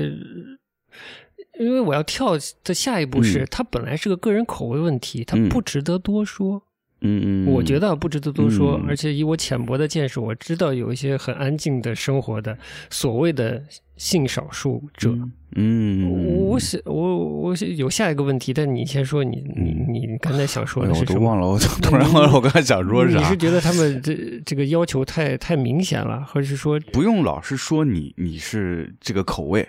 [1.60, 6.64] 因为我要跳的下一步是，嗯他本来是个个人口味问题，他嗯不值得多说。
[7.02, 12.58] 嗯嗯，我觉得不值得多说，嗯而且以我浅薄的见识，我知道有一些很安静的生活的
[12.90, 13.62] 所谓的
[13.96, 15.14] 性少数者。
[15.56, 21.20] 嗯，我我想我我是有下一个问题，但你先说你你你你刚才想说的是什么？
[21.20, 23.36] 都忘了，我 突然忘了我刚才想说啥你是。
[23.38, 29.68] 觉得他们这这个要求太太明显了，或者是说不用老是说你你是这个口味，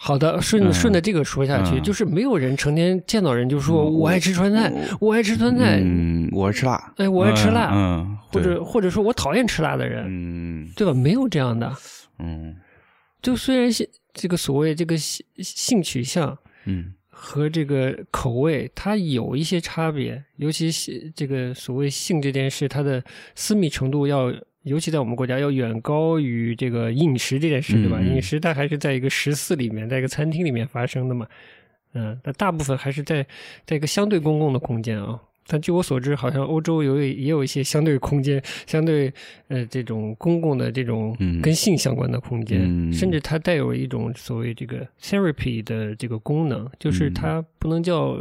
[0.00, 1.82] 好的，顺嗯顺着这个说下去，嗯。
[1.82, 10.68] 就是没有人成天见到人就说我爱吃川菜，我爱吃川菜，嗯，我爱吃辣，哎，我爱吃辣，嗯，或者或者说我讨厌吃辣的人，嗯。
[10.76, 10.94] 对吧？
[10.94, 11.74] 没有这样的。
[12.20, 12.54] 嗯。
[13.20, 16.94] 就虽然是这个所谓这个性性取向嗯。
[17.08, 23.02] 和这个口味，它有一些差别，尤其是这个所谓性这件事，它的
[23.34, 24.32] 私密程度要。
[24.64, 28.00] 尤其在我们国家，要远高于这个饮食这件事，对吧？
[28.00, 31.26] 饮食它还是在一个食肆里面，在一个餐厅里面发生的嘛。
[31.94, 33.26] 嗯，那大部分还是在
[33.64, 35.18] 在一个相对公共的空间啊。
[35.50, 39.10] 但据我所知，好像欧洲有也有一些相对空间，相对
[39.46, 48.18] 呃这种公共的这种嗯跟性相关的空间，嗯甚至它带有一种所谓这个 therapy 的这个功能，就是嗯它不能叫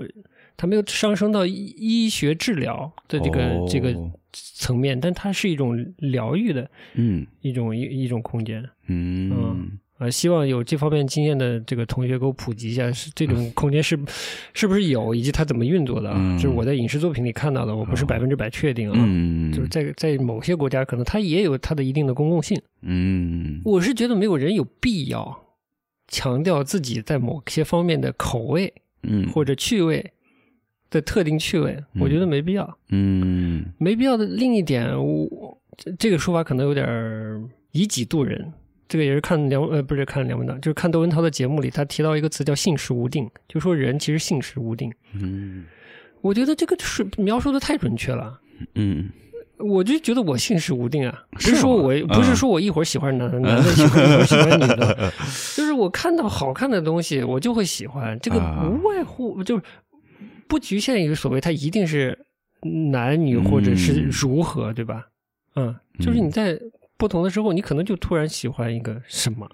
[0.57, 3.95] 它没有上升到医医学治疗的这个、哦这个
[4.33, 8.67] 层面，但它是一种疗愈的嗯一种一一种空间。
[8.87, 13.97] 嗯呃，希望有这方面经验的这个同学给我普及一下，是这种空间是
[14.53, 16.15] 是不是有，以及它怎么运作的啊？
[16.19, 18.95] 嗯这是我在影视作品里看到的，我不是百分之百确定啊。
[18.99, 22.61] 嗯，就是在在某些国家，可能它也有它的一定的公共性。
[22.83, 25.55] 嗯我是觉得没有人有必要
[26.07, 30.13] 强调自己在某些方面的口味嗯或者趣味
[30.89, 32.77] 的特定趣味，我觉得没必要。
[32.89, 36.85] 嗯没必要的另一点，我这这个说法可能有点
[37.71, 38.53] 以己度人。
[38.89, 44.89] 这个也是看梁呃不是看梁文道，就是看窦文涛的节目里，他提到一个词叫“性时无定”，就说人其实性时无定。
[45.13, 45.65] 嗯
[46.21, 48.39] 我觉得这个是描述的太准确了。
[48.75, 49.09] 嗯
[49.59, 55.11] 我就觉得我性识无定啊，不是说我不是嗯说我一会儿喜欢男的，男的喜欢一会儿喜欢女的，
[55.57, 58.17] 就是我看到好看的东西，我就会喜欢。
[58.19, 59.63] 这个啊无外乎就是
[60.47, 62.17] 不局限于所谓它一定是
[62.91, 65.07] 男女或者是嗯如何，对吧？
[65.55, 66.59] 嗯，就是你在
[66.97, 69.49] 不同的时候，你可能就突然喜欢一个什么，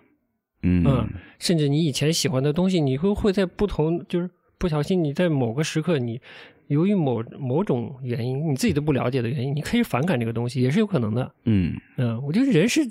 [0.61, 6.19] 嗯嗯甚至你以前喜欢的东西，你会会在不同，就是不小心你在某个时刻，你
[6.67, 11.33] 由于某某种原因，你自己都不了解的原因，你可以反感这个东西，也是有可能的。
[11.45, 12.81] 嗯嗯，我觉得人是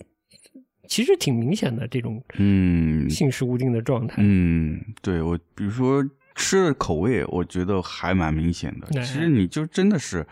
[0.89, 4.23] 其实挺明显的这种嗯性是无定的状态。
[4.23, 8.87] 嗯，对我比如说吃的口味，我觉得还蛮明显的。
[8.99, 10.27] 哎其实你就真的是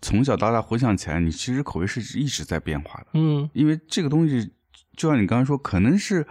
[0.00, 3.06] 从小到大回想起来，你其实口味是一直在变化的。
[3.14, 4.52] 嗯因为这个东西，
[4.96, 6.26] 就像你刚才说，可能是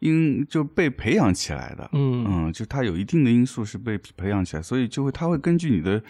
[0.00, 6.02] 因就被培养起来的，嗯嗯，就它有一定的因素是被培养起来，所以就会它会根据你的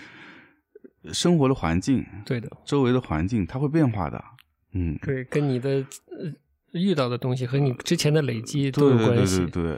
[1.12, 4.24] 生活的环境、对的，周围的环境，它会变化的，
[4.72, 6.32] 嗯，对，跟你的呃
[6.72, 9.46] 遇到的东西和你之前的累积都对对对有关系。
[9.46, 9.76] 对对，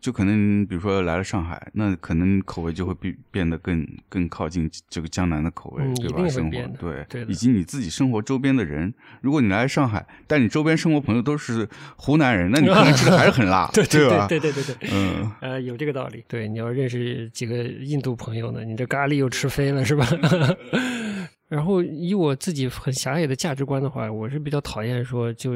[0.00, 6.28] 就可能比如说来了上海，那可能口味就会变变得更更靠近这个江南的口味，对吧？
[6.28, 14.26] 生活对对以及你自己生活周边的人，如果你来上海，但你周边生活朋友都是湖南人，那你可能吃的还是很辣， 对对吧？
[14.26, 14.88] 对对对对对。
[14.92, 15.30] 嗯。
[15.40, 16.24] 呃，有这个道理。
[16.26, 20.06] 对，你要认识几个印度朋友呢，你这咖喱又吃飞了，是吧？
[21.48, 25.52] 然后以我自己很狭隘的价值观的话，我是比较讨厌说就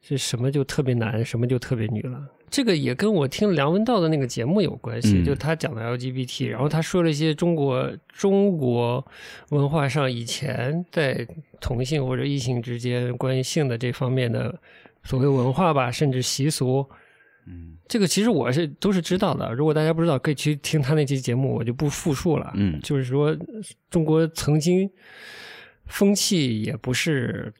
[0.00, 2.26] 是什么就特别男，什么就特别女了。
[2.48, 9.06] 这个也跟我听梁文道的那个节目有关系，嗯就他讲的 LGBT，然后他说了一些中国中国
[9.50, 11.24] 文化上以前在
[11.60, 14.58] 同性或者异性之间关于性的这方面的
[15.04, 16.84] 所谓文化吧，甚至习俗，
[17.46, 19.52] 嗯这个其实我是都是知道的。
[19.54, 22.52] 如果大家不知道，可以去听他那期节目，我就不复述了。
[22.56, 23.36] 嗯就是说，
[23.90, 24.90] 中国曾经
[25.86, 27.52] 风气也不是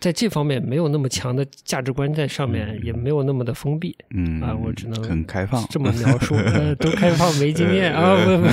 [0.00, 3.96] 在这方面没有那么强的价值观在上面，也没有那么的封闭。
[4.10, 8.48] 嗯啊我只能很开放，这么描述， 呃，都开放没经验啊，不不，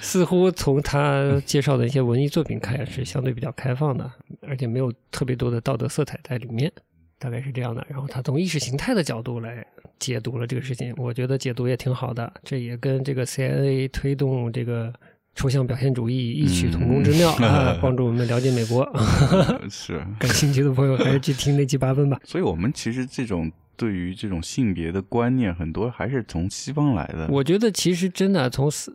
[0.00, 4.10] 似乎从他介绍的一些文艺作品看是相对比较开放的，
[4.46, 6.70] 而且没有特别多的道德色彩在里面，
[7.18, 7.86] 大概是这样的。
[7.88, 9.66] 然后他从意识形态的角度来
[9.98, 14.92] 解读了这个事情，我觉得解读也挺好的，这也跟这个 CIA 推动这个
[15.34, 18.84] 抽象表现主义异曲同工之妙、啊，帮助我们了解美国。
[19.70, 22.20] 是， 感兴趣的朋友还是去听那期八分吧。
[22.24, 27.28] 所以我们其实这种对于这种性别的观念，很多还是从西方来的。
[27.30, 28.92] 我觉得其实真的从四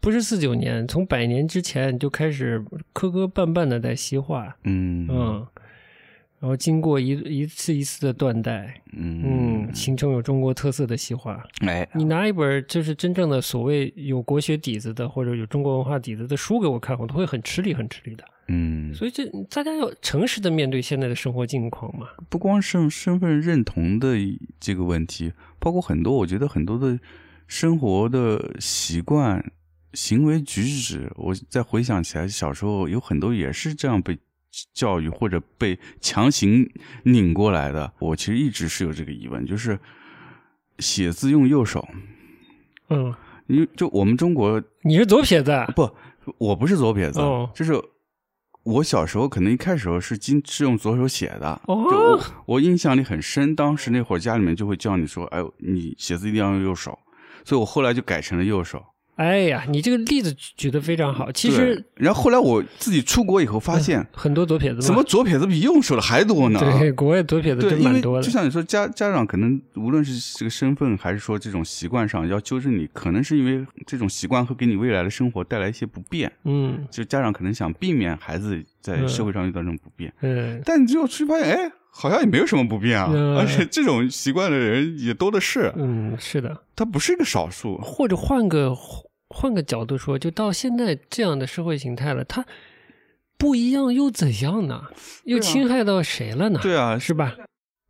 [0.00, 5.46] 不是四九年，从百年之前就开始磕磕绊绊的在西化，嗯嗯，
[6.42, 9.22] 然后经过一一次一次的断代，嗯
[9.68, 11.40] 嗯，形成有中国特色的西化。
[11.60, 18.24] 哎，你拿一本就是真正的所谓有国学底子的或者有中国文化底子的书给我看，我都会很吃力，很吃力的。
[18.48, 22.08] 嗯，所以这大家要诚实的面对现在的生活境况嘛。
[22.28, 24.16] 不光是身份认同的
[24.58, 26.98] 这个问题，包括很多，我觉得很多的
[27.46, 29.52] 生活的习惯、
[29.92, 34.18] 行为举止，我再回想起来，小时候有很多也是这样被
[34.72, 36.68] 教育或者被强行
[37.04, 37.92] 拧过来的。
[37.98, 39.78] 我其实一直是有这个疑问，就是
[40.78, 41.86] 写字用右手，
[42.88, 43.14] 嗯，
[43.46, 45.66] 因为就我们中国你是左撇子啊？
[45.74, 45.90] 不，
[46.38, 47.72] 我不是左撇子，哦就是
[48.64, 56.98] 我小时候可能一开始是经是用左手写的，哦就我我印象里很深，当时那会儿家里面就会叫你说，哎呦，你写字一定要用右手，
[57.44, 58.84] 所以我后来就改成了右手。
[59.16, 61.30] 哎呀，你这个例子举得非常好。
[61.30, 66.58] 其实然后后来我自己出国以后发现，很多左撇子怎么左撇子比右手的还多呢？
[66.58, 68.30] 对，国外左撇子真蛮多的就。
[68.30, 76.32] 像你说，家家长可能无论是这个身份，还是说这种习惯上要纠正你，可能是因为这种习惯会给你未来的生活带来一些不便。
[76.44, 86.64] 嗯就家长可能想避免孩子在社会上遇到这种不便，嗯，但你最后去发现，哎，好像也没有什么不便啊，嗯而且这种习惯的人也多的是，嗯，是的。
[86.74, 87.76] 他不是一个少数。
[87.82, 88.74] 或者换个
[89.28, 92.44] 换个角度说，就到现在这样的社会形态了，他
[93.36, 94.84] 不一样又怎样呢？
[95.24, 96.58] 又侵害到谁了呢？
[96.62, 97.36] 对啊，是吧？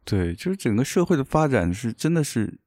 [0.04, 2.58] 对，就是整个社会的发展是真的是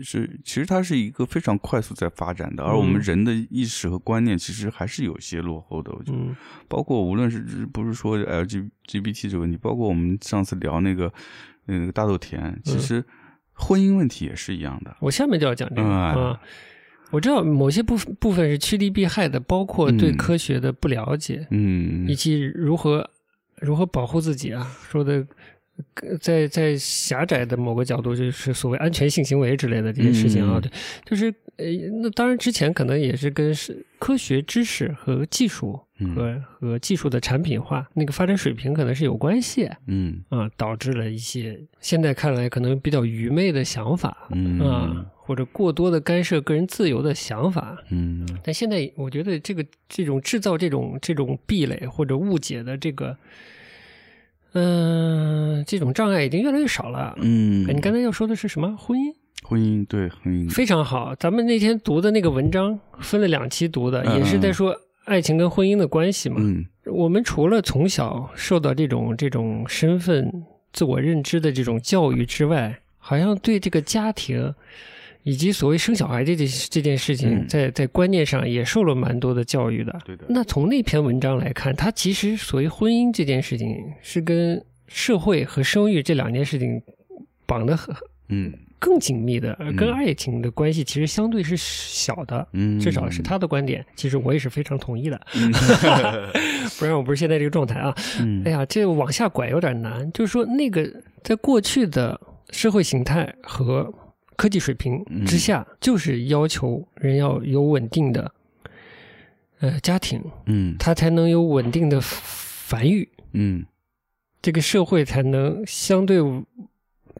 [0.00, 5.90] 是，其实它是一个非常快速在发展的，而我们嗯人的意识和观念其实还是有些落后的。
[5.92, 6.36] 我觉得，嗯
[6.68, 7.40] 包括无论是
[7.72, 11.12] 不是说 LGBT 这个问题，包括我们上次聊那个
[11.66, 13.04] 那个大豆田，其嗯实
[13.52, 14.96] 婚姻问题也是一样的。
[15.00, 16.38] 我下面就要讲这个。
[17.12, 23.08] 我知道某些部分部分是趋利避害的，包括对嗯科学的不了解，嗯以及如何
[23.60, 25.26] 如何保护自己啊，说的呃
[26.20, 30.60] 在在狭窄的某个角度，就是所谓安全性行为之类的这些事情啊，
[31.04, 31.66] 就是呃，
[32.02, 39.70] 那当然之前可能也是跟是科学知识和技术嗯和、和技术的产品化那个发展水平可能是有关系。
[39.86, 40.22] 嗯。
[40.28, 44.60] 啊，导致了一些现在看来可能比较愚昧的想法嗯。
[44.60, 47.82] 啊，或者过多的干涉个人自由的想法。
[47.90, 48.28] 嗯。
[48.44, 53.16] 但现在我觉得这个这种制造这种这种壁垒或者误解的这个，
[54.52, 57.14] 嗯、这种障碍已经越来越少了。
[57.20, 58.76] 嗯哎，你刚才要说的是什么？
[58.76, 61.14] 婚姻婚姻对婚姻非常好。
[61.16, 64.74] 咱们那天读的那个文章分了两期读的，嗯也是在说
[65.04, 66.36] 爱情跟婚姻的关系嘛。
[66.38, 70.30] 嗯我们除了从小受到这种这种身份
[70.72, 74.54] 自我认知的这种教育之外，好像对这个家庭
[75.26, 79.92] 以及所谓生小孩这件这件事情，嗯在在观念上也受了蛮多的教育的。
[80.04, 86.80] 对的那从那篇文章来看，它其实所谓婚姻这件事情是跟社会和生育这两件事情
[87.44, 87.92] 绑得很
[88.28, 92.46] 嗯更紧密的，而跟嗯爱情的关系其实相对是小的。
[92.52, 95.50] 嗯至少是他的观点，其实我也是非常同意的，嗯
[96.78, 97.92] 不然我不是现在这个状态啊。
[98.20, 100.88] 嗯哎呀，这个往下拐有点难，就是说那个
[101.24, 102.20] 在过去的
[102.50, 103.92] 社会形态和
[104.36, 108.32] 科技水平之下，就是要求人要有稳定的
[109.60, 110.76] 呃家庭，嗯。
[110.78, 113.64] 他才能有稳定的繁育，嗯。
[114.42, 116.20] 这个社会才能相对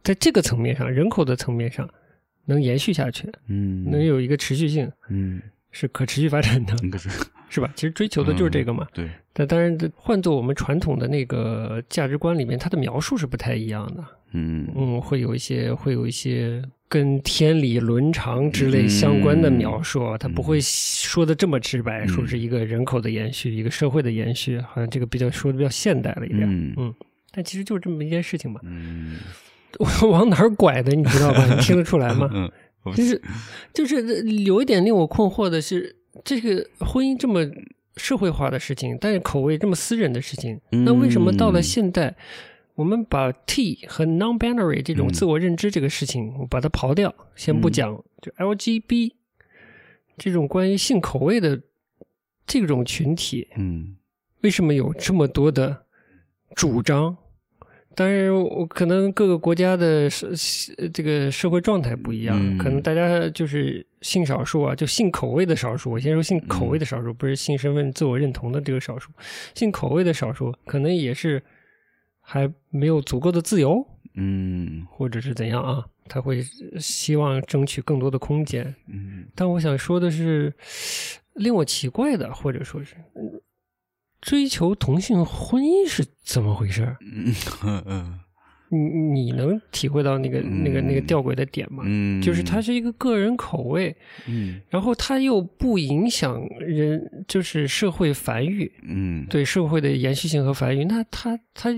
[0.03, 1.89] 在这个层面上，人口的层面上
[2.45, 3.89] 能延续下去，嗯。
[3.89, 5.41] 能有一个持续性，嗯。
[5.71, 7.09] 是可持续发展的， 那个是。
[7.49, 7.71] 是吧？
[7.75, 8.85] 其实追求的就是这个嘛。
[8.93, 9.09] 对。
[9.31, 14.03] 但当然，这换做我们传统的那个价值观里面，它的描述是不太一样的。
[14.31, 14.67] 嗯。
[14.75, 26.43] 嗯，会有一些，会有一些跟天理伦常之类相关的描述，它不会说的这么直白，嗯说是一个人口的延续，一个社会的延续，好像这个比较说的比较现代了一点。
[26.43, 26.93] 嗯嗯，
[27.31, 28.59] 但其实就是这么一件事情嘛。
[28.63, 29.17] 嗯
[30.01, 31.45] 我往哪儿拐的，你知道吧？
[31.45, 32.29] 你听得出来吗？
[32.33, 32.49] 嗯
[32.95, 33.21] 就是
[33.73, 37.45] 就是有一点令我困惑的是，这个婚姻这么
[37.97, 42.15] 社会化的事情，但是口味这么私人的事情，那为什么到了现代，
[42.77, 45.11] 我们把 T 和 non-binary 这种嗯。
[45.11, 49.13] 自我认知这个事情，我把它刨掉，先不讲，就 LGB
[50.15, 51.59] 这种关于性口味的
[52.45, 53.95] 这种群体，嗯。
[54.41, 55.85] 为什么有这么多的
[56.55, 57.17] 主张？
[57.95, 60.29] 当然，我可能各个国家的社
[60.77, 62.55] 呃这个社会状态不一样，嗯。
[62.59, 65.89] 可能大家就是性少数啊，就性口味的少数。
[65.89, 69.09] 我先说性口味的少数，不是性身份自我认同的这个少数，
[69.55, 71.43] 性口味的少数，可能也是
[72.29, 75.85] 还没有足够的自由，嗯或者是怎样啊？
[76.09, 76.43] 他会
[76.77, 78.75] 希望争取更多的空间。
[78.87, 80.53] 嗯但我想说的是，
[81.35, 83.41] 令我奇怪的，或者说是嗯
[84.19, 86.97] 追求同性婚姻是怎么回事儿？
[87.01, 87.33] 嗯
[87.85, 88.19] 嗯
[88.69, 88.77] 你
[89.21, 91.83] 你能体会到那个那个那个吊诡的点吗？
[91.87, 93.95] 嗯，就是它是一个个人口味，
[94.27, 100.83] 嗯然后它又不影响人，就是社会繁育，嗯对社会的延续性和繁育。
[100.83, 101.69] 那它它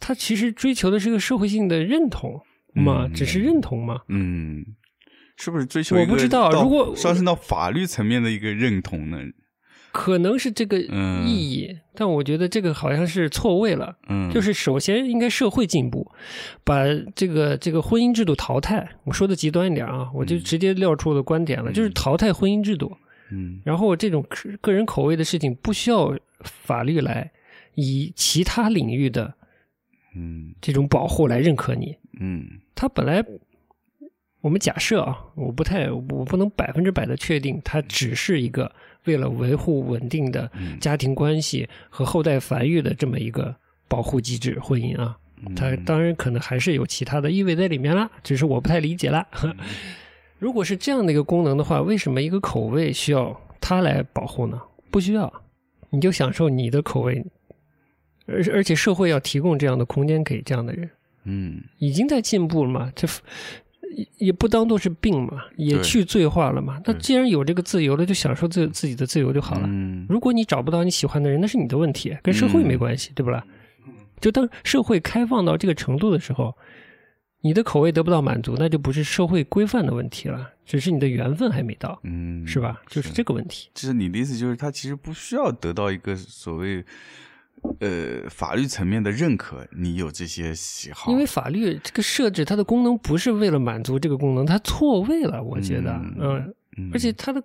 [0.00, 2.40] 它其实追求的是个社会性的认同
[2.74, 4.00] 嘛，嗯只是认同嘛。
[4.08, 4.64] 嗯，
[5.36, 9.18] 是不是追求我不知道到如果上升到法律层面的一个认同呢？
[9.92, 13.96] 可能是这个嗯意义，但我觉得这个好像是错位了。
[14.08, 16.08] 嗯，就是首先应该社会进步，
[16.62, 16.84] 把
[17.16, 18.88] 这个这个婚姻制度淘汰。
[19.02, 22.96] 我说的极端一点啊，我就直接撂出我的观点了，就是淘汰婚姻制度。
[23.32, 27.28] 嗯然后这种个个人口味的事情不需要法律来
[27.74, 29.34] 以其他领域的
[30.14, 31.96] 嗯这种保护来认可你。
[32.20, 33.24] 嗯他本来
[34.40, 38.72] 我们假设啊，我不太我不能百分之百的确定，它只是一个
[39.04, 43.54] 为了维护稳定的嗯家庭关系和后代繁育的这么一个
[43.86, 45.18] 保护机制，婚姻啊。
[45.44, 49.26] 嗯，它当然可能还是有其他的意味在里面啦，只是我不太理解啦。
[50.38, 54.58] 如果是这样的一个功能的话，为什么一个口味需要它来保护呢？
[54.90, 55.30] 不需要，
[55.90, 57.22] 你就享受你的口味，
[58.30, 60.88] 而而且社会要提供这样的空间给这样的人，
[61.24, 63.06] 嗯已经在进步了嘛，这
[63.96, 66.80] 也也不当做是病嘛，也去罪化了嘛。
[66.84, 69.66] 那既然有这个自由了，就享受自自己的自由就好了。
[69.66, 73.44] 嗯如果你找不到你喜欢的人，那是你的问题，跟社会没关系，对不啦？
[74.20, 76.54] 就当社会开放到这个程度的时候，
[77.40, 82.82] 你的口味得不到满足，那就不是社会规范的问题了，只是你的缘分还没到，嗯，是吧？
[82.86, 83.70] 就是这个问题。
[83.74, 86.84] 就是你的意思，就是他其实不需要得到一个所谓
[87.80, 97.42] 呃法律层面的认可，你有这些喜好，因为法律这个设置它的功能不是为了满足这个功能，它错位了，我觉得，嗯而且它的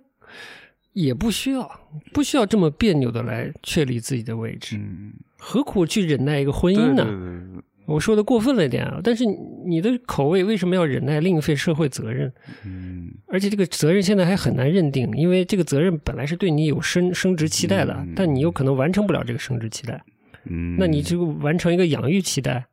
[0.92, 1.80] 也不需要，
[2.12, 7.04] 不需要这么别扭的来确立自己的位置，嗯，何苦去忍耐一个婚姻呢？
[7.04, 9.24] 对对对对我说的过分了一点啊，但是
[9.64, 12.32] 你的口味为什么要忍耐另一份社会责任？
[12.64, 20.04] 嗯而且这个责任现在还很难认定，因为这个责任本来是对你有升升职期待的，嗯但你有可能完成不了这个升职期待，
[20.44, 22.66] 嗯，那你就完成一个养育期待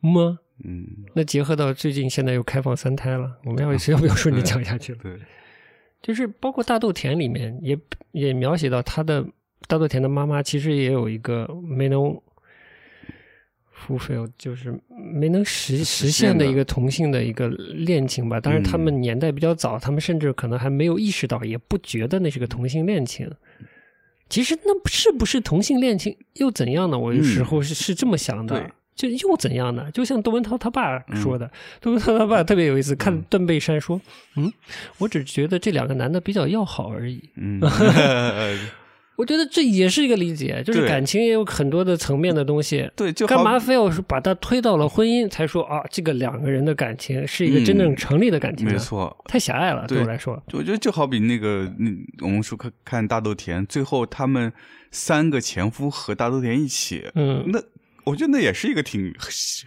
[0.00, 0.38] 吗？
[0.64, 4.98] 嗯那结合到最近现在又开放三胎了，我们要 要不要顺着讲下去了？
[5.02, 5.12] 对，
[6.02, 7.78] 就是包括大豆田里面也
[8.12, 9.24] 也描写到他的
[9.68, 12.18] 大豆田的妈妈其实也有一个没能
[13.76, 18.40] fulfill，就是没能实实现的一个同性的一个恋情吧。
[18.40, 23.30] 当然他们年代比较早，他们甚至可能还没有意识到，也不觉得那是个同性恋情。
[24.28, 26.98] 其实那是不是同性恋情又怎样呢？
[26.98, 28.70] 我有时候是、是这么想的。
[28.96, 29.90] 就又怎样呢？
[29.92, 31.50] 就像窦文涛他爸说的，
[31.82, 34.00] 窦文涛他爸特别有意思，看段贝山说
[34.36, 34.50] ：“嗯，
[34.96, 37.22] 我只觉得这两个男的比较要好而已。
[37.36, 37.60] 嗯，”
[39.16, 42.88] 我觉得这也是一个理解，就是感情也有很多的层面的东西。
[42.94, 45.82] 对，就干嘛非要是把它推到了婚姻才说啊？
[45.90, 48.72] 这个两个人的感情是一个真正成立的感情呢？
[48.72, 50.40] 没错，太狭隘了，对对我来说。
[50.52, 54.52] 我觉得就好比那个，嗯我们说看看大豆田，最后他们
[54.90, 57.58] 三个前夫和大豆田一起，嗯，那
[58.06, 59.12] 我觉得那也是一个挺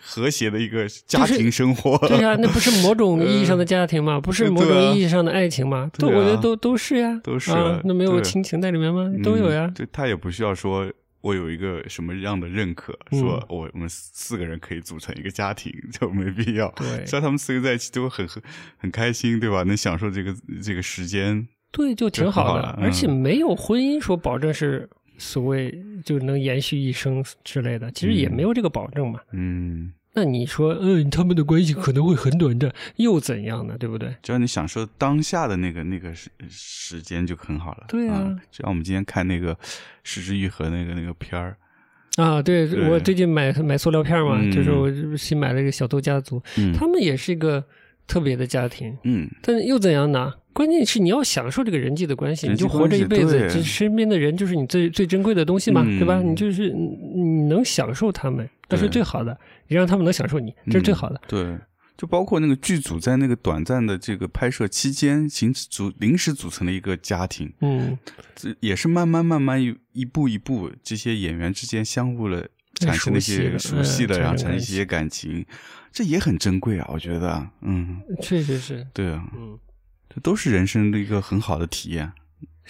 [0.02, 1.98] 和谐的一个家庭生活。
[2.08, 4.20] 对呀、那不是某种意义上的家庭吗？
[4.20, 5.92] 不是某种意义上的爱情吗？
[5.98, 7.82] 都对啊我觉得都都是呀，都是啊。
[7.84, 9.12] 那没有亲情在里面吗？
[9.24, 9.74] 都有呀嗯。
[9.74, 16.70] 就他也不需要说我有一个什么样的认可，嗯说我我们四个人可以组成一个家庭，就没必要。
[16.78, 18.42] 对只要他们四个在一起都很很
[18.78, 19.64] 很开心，对吧？
[19.64, 20.34] 能享受这个
[20.64, 29.20] 这个时间，对，就挺好的而且没有婚姻说保证是所谓就能延续一生之类的，其实也没有这个保证嘛。
[29.34, 33.78] 嗯，那你说，嗯，他们的关系可能会很短暂，又怎样呢？
[33.78, 34.16] 对不对？
[34.24, 37.86] 只要你享受当下的那个那个时时间就很好了。
[37.88, 39.54] 对啊就像我们今天看那个
[40.04, 41.56] 《失之愈合》那个那个片儿，
[42.16, 47.64] 啊，对对我最近买买塑料片嘛，嗯就是我新买了一个小豆家族，嗯他们也是一个
[48.08, 50.34] 特别的家庭，嗯，但又怎样呢？
[50.52, 56.22] 关键是你要享受这个人际的关系，你就活着一辈子，身边的人就是你最最珍贵的东西嘛，嗯对吧？
[56.22, 59.38] 你就是你你能享受他们，那是最好的，
[59.68, 61.16] 你让他们能享受你，这是最好的。
[61.16, 61.58] 嗯对，
[61.96, 67.98] 就包括那个剧组在那个短暂的这个拍摄期间形组临时组成了一个家庭，嗯，
[68.36, 72.46] 这也是慢慢慢慢一一步一步，这些演员之间相互了
[72.76, 75.46] 产生了一些熟悉的产生一些感情，
[75.94, 79.58] 这也很珍贵啊，我觉得，嗯，确实是，对啊，嗯。
[80.14, 82.12] 这都是人生的一个很好的体验。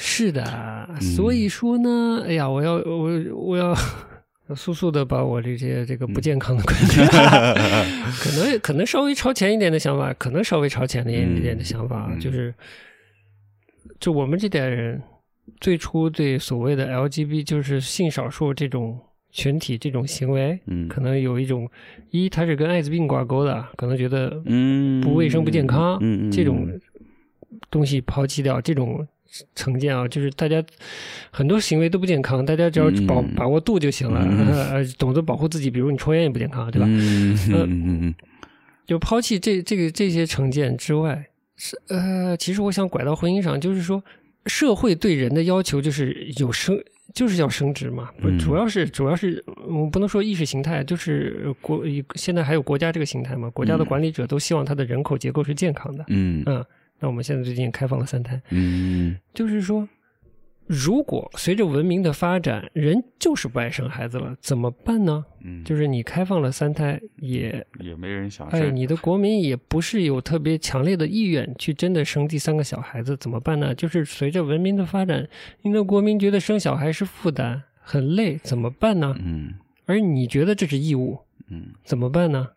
[0.01, 3.75] 是的，所以说呢，哎呀，我要我我要
[4.55, 7.05] 速速的把我这些这个不健康的观点，
[8.17, 12.19] 可能可能稍微超前一点的想法，可能稍微超前的一点的想法，嗯。
[12.19, 12.53] 就是
[13.99, 15.01] 就我们这代人
[15.59, 18.97] 最初对所谓的 LGB 就是性少数这种
[19.31, 20.87] 群体这种行为，嗯。
[20.87, 21.69] 可能有一种
[22.09, 25.01] 一，它是跟艾滋病挂钩的，可能觉得嗯。
[25.01, 26.31] 不卫生不健康，嗯嗯。
[26.31, 26.67] 这种
[27.69, 29.07] 东西抛弃掉，这种
[29.55, 30.63] 成见啊，就是大家
[31.31, 33.33] 很多行为都不健康，大家只要把、嗯。
[33.35, 34.47] 把握度就行了，嗯。
[34.71, 36.85] 呃，懂得保护自己，比如你抽烟也不健康，对吧？
[36.89, 38.15] 嗯呃嗯嗯嗯。
[38.85, 44.03] 就抛弃这这个这些成见之外，是呃，其实我想拐到婚姻上，就是说
[44.47, 46.77] 社会对人的要求就是有生。
[47.11, 48.37] 就是要升职嘛，不嗯。
[48.37, 53.87] 主要是主要是我们不能说意识形态，就是国现在还有国家这个形态嘛，国家的嗯。
[53.87, 56.43] 管理者都希望他的人口结构是健康的，嗯。
[56.45, 56.63] 嗯，
[56.99, 59.87] 那我们现在最近也开放了三胎，嗯就是说，
[60.65, 65.25] 如果随着文明的发展，人就是不爱生孩子了，怎么办呢？
[65.43, 73.73] 嗯，就是你开放了三胎，也也没人想哎，生你的国民也不是有特别强烈的意愿去真的生第三个小孩子，怎么办呢？
[73.73, 75.27] 就是随着文明的发展，
[75.63, 79.15] 你的国民觉得生小孩是负担，很累，怎么办呢？
[79.19, 79.53] 嗯
[79.85, 82.49] 而你觉得这是义务，嗯怎么办呢？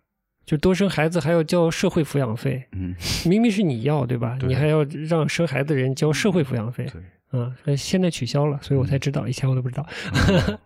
[0.45, 2.95] 就多生孩子还要交社会抚养费，嗯，
[3.27, 4.37] 明明是你要对吧？
[4.39, 4.49] 对。
[4.49, 7.01] 你还要让生孩子的人交社会抚养费，对，
[7.33, 9.87] 嗯，呃现在取消了，所以我才知道，以前我都不知道。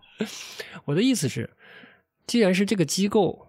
[0.85, 1.49] 我的意思是，
[2.25, 3.47] 既然是这个机构，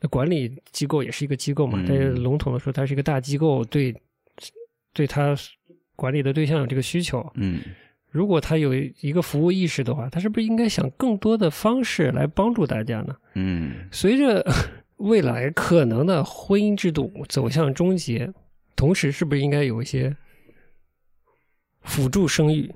[0.00, 1.86] 那管理机构也是一个机构嘛，嗯。
[1.88, 3.94] 但是笼统的说，它是一个大机构，对，
[4.92, 5.34] 对它
[5.96, 7.26] 管理的对象有这个需求。
[7.36, 7.60] 嗯。
[8.10, 13.16] 如果它有一个服务意识的话，它是不是应该想更多的方式来帮助大家呢？
[13.34, 13.88] 嗯。
[13.90, 14.44] 随着
[14.96, 18.32] 未来可能的婚姻制度走向终结，
[18.76, 20.16] 同时是不是应该有一些
[21.82, 22.72] 辅助生育？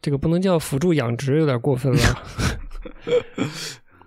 [0.00, 1.98] 这个不能叫辅助养殖，有点过分了。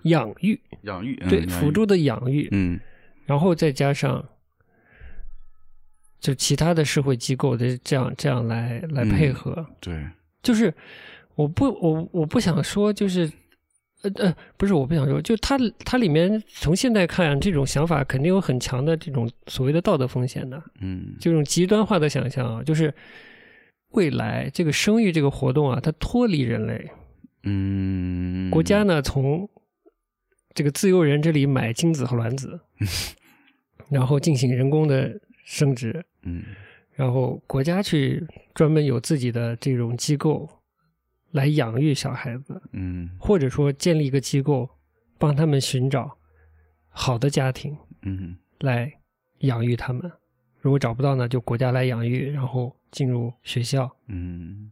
[0.04, 2.80] 养育，养育嗯对，辅助的养育，嗯。
[3.26, 4.24] 然后再加上
[6.20, 10.08] 就其他的社会机构的这样这样来来配合，对。
[10.44, 10.74] 就是
[11.36, 13.30] 我不我我不想说就是
[14.04, 21.16] 呃呃，不是，我不想说，就它它里面从现在看，这种想法肯定有很强的这种所谓的道德风险的，嗯。
[21.20, 22.94] 这种极端化的想象啊，就是
[23.90, 26.90] 未来这个生育这个活动啊，它脱离人类，
[27.44, 29.50] 嗯，国家呢从
[30.54, 32.60] 这个自由人这里买精子和卵子，
[33.90, 36.44] 然后进行人工的生殖，嗯。
[36.94, 38.26] 然后国家去
[38.56, 40.50] 专门有自己的这种机构
[41.32, 44.70] 来养育小孩子，嗯或者说建立一个机构
[45.18, 46.18] 帮他们寻找
[46.90, 48.92] 好的家庭嗯来
[49.40, 50.12] 养育他们。
[50.60, 53.90] 如果找不到呢，就国家来养育，然后进入学校。
[54.08, 54.72] 嗯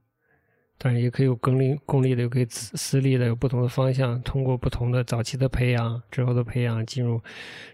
[0.78, 4.22] 当然也可以有公立公立的，也可以私私立的，有不同的方向。
[4.24, 7.22] 通过不同的早期的培养，之后的培养，进入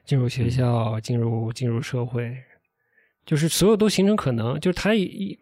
[0.05, 2.37] 进入学校，进入进入社会，
[3.25, 4.59] 就是所有都形成可能。
[4.59, 5.35] 就是他一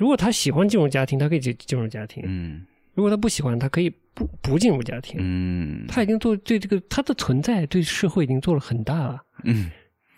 [0.00, 2.62] 如果他喜欢进入家庭，他可以进进入家庭；嗯。
[2.94, 5.16] 如果他不喜欢，他可以不不进入家庭。
[5.20, 9.70] 嗯，他已经做对这个他的存在对社会已经做了很大了，嗯。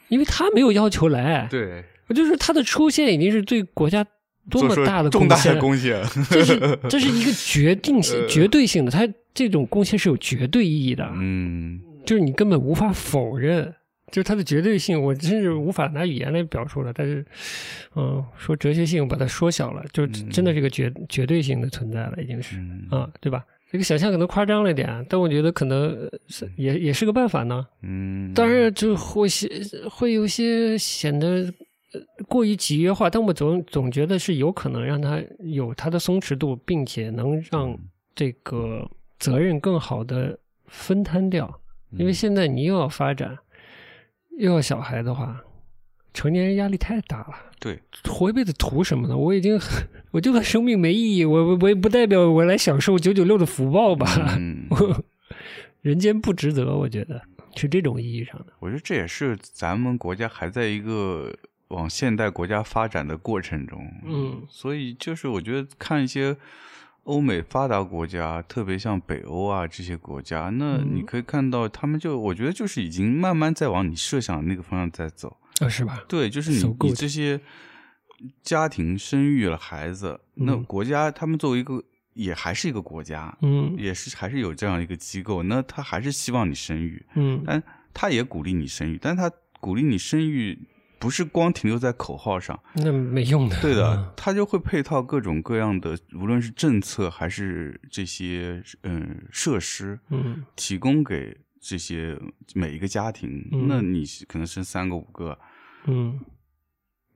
[0.09, 1.83] 因为他没有要求来，对，
[2.15, 4.05] 就是他的出现已经是对国家
[4.51, 8.27] 多么大的重大献的贡献，这是这是一个决定性、 呃。
[8.29, 11.81] 绝对性的，他这种贡献是有绝对意义的，嗯。
[12.05, 13.73] 就是你根本无法否认，
[14.13, 16.93] 就是它的绝对性，我真是无法拿语言来表述了。
[16.93, 17.27] 但是，
[17.97, 23.45] 嗯，说哲学性把它缩小了，就嗯真的是个绝绝对性的存在了，已经是嗯啊，对吧？
[23.73, 25.97] 这个想象可能夸张了一点，但我觉得可能
[26.57, 27.67] 也也是个办法呢。
[27.81, 29.49] 嗯，当然，就会些
[29.91, 31.51] 会有些显得
[31.95, 37.75] 呃过于集约化，但我总总觉得是有可能让它有它的松弛度，并且能让
[38.15, 38.87] 这个
[39.19, 41.59] 责任更好的分摊掉。
[41.99, 43.37] 因为现在你又要发展，又
[44.39, 45.41] 要小孩的话，
[46.15, 47.35] 成年人压力太大了。
[47.61, 49.17] 对，活一辈子图什么呢？
[49.17, 49.59] 我已经，
[50.11, 54.07] 我这个生命没意义，我我我也不代表我来享受九九六的福报吧。
[54.37, 54.67] 嗯，
[55.81, 57.23] 人间不值得，我觉得
[57.55, 58.47] 是这种意义上的。
[58.59, 61.33] 我觉得这也是咱们国家还在一个
[61.69, 66.37] 往现代国家发展的过程中，嗯所以就是我觉得看一些
[67.05, 70.91] 欧美发达国家，特别像北欧啊这些国家，那嗯。
[70.95, 75.37] 你可以看到他们就我觉得就是已经慢慢在往你设想的那个方向在走。
[75.61, 76.01] 啊，是吧？
[76.09, 77.41] 对，就是你 So 你这些
[78.43, 80.65] 家庭生育了孩子，那嗯。
[80.65, 81.83] 国家他们作为一个
[82.15, 83.75] 也还是一个国家，嗯。
[83.77, 87.43] 也是还是有这样一个机构，那他还是希望你生育，嗯。
[87.45, 89.31] 但他也鼓励你生育，但他
[89.61, 90.59] 鼓励你生育
[91.03, 93.61] 不是光停留在口号上，那没用的。
[93.61, 100.45] 对的，他就会配套各种各样的，无论是政策还是这些嗯设施，嗯。
[100.55, 102.17] 提供给这些
[102.55, 103.49] 每一个家庭。
[103.51, 103.67] 嗯。
[103.67, 105.37] 那你可能生三个五个，
[105.87, 106.21] 嗯。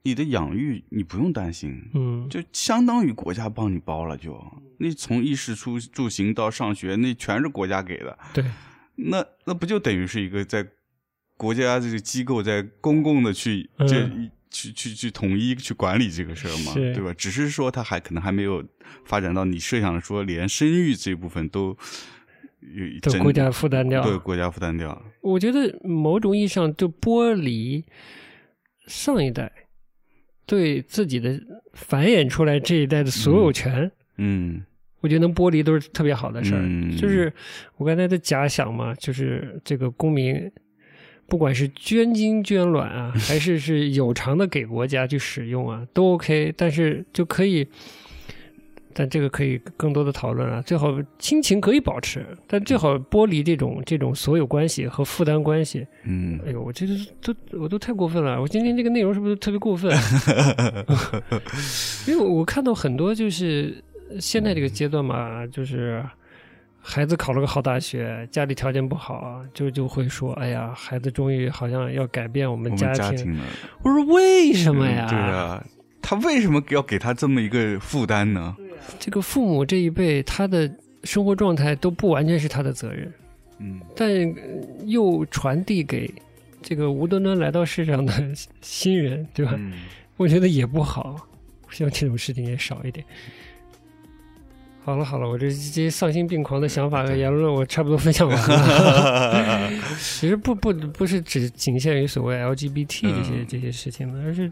[0.03, 4.37] 你的养育你不用担心，嗯，就相当于国家帮你包了就，
[4.79, 8.19] 那从衣食住住行到上学，那全是国家给的。
[8.33, 8.43] 对，
[8.95, 10.65] 那那不就等于是一个在
[11.37, 17.13] 国家这个机构在公共的去嗯、去去去统一去管理这个事儿嘛，对吧？
[17.15, 18.63] 只是说它还可能还没有
[19.05, 21.77] 发展到你设想的说连生育这部分都
[22.61, 24.03] 有真都国家负担掉。
[24.03, 24.99] 对国家负担掉。
[25.21, 27.85] 我觉得某种意义上就剥离
[28.87, 29.51] 上一代
[30.45, 31.39] 对自己的
[31.73, 33.91] 繁衍出来这一代的所有权。
[34.17, 34.63] 嗯
[35.01, 36.61] 我觉得能剥离都是特别好的事儿。
[36.63, 37.31] 嗯就是
[37.75, 40.51] 我刚才的假想嘛，就是这个公民，
[41.27, 46.53] 不管是捐精捐卵啊， 还是是有偿的给国家去使用啊，都 OK。
[46.55, 47.67] 但是就可以，
[48.93, 50.61] 但这个可以更多的讨论啊。
[50.61, 55.85] 最好亲情可以保持，但最好剥离这种这种所有关系和负担关系。
[56.03, 56.85] 嗯哎呦，我这
[57.21, 58.41] 都都我都太过分了！
[58.41, 59.91] 我今天这个内容是不是特别过分？
[62.07, 63.83] 因为我看到很多就是
[64.19, 66.03] 现在这个阶段嘛，就是
[66.89, 72.95] 孩子考了个好大学，家里条件不好，就就会说：“哎呀，孩子终于好像要改变我们家庭。
[72.95, 73.43] 家庭了，
[73.83, 75.05] 我说：“为什么呀？
[75.05, 75.67] 嗯对啊，
[76.01, 78.55] 他为什么要给他这么一个负担呢？
[78.97, 80.73] 这个父母这一辈，他的
[81.03, 83.13] 生活状态都不完全是他的责任，
[83.59, 86.09] 嗯但呃又传递给
[86.61, 88.13] 这个无端端来到世上的
[88.61, 89.55] 新人，对吧？
[89.57, 89.73] 嗯
[90.15, 91.27] 我觉得也不好，
[91.69, 93.05] 希望这种事情也少一点。
[94.87, 99.69] 好了好了，我这这些丧心病狂的想法和 言论，我差不多分享完了。
[99.99, 104.49] 其实不不不是只仅限于所谓 LGBT 这些、嗯这些事情的，而是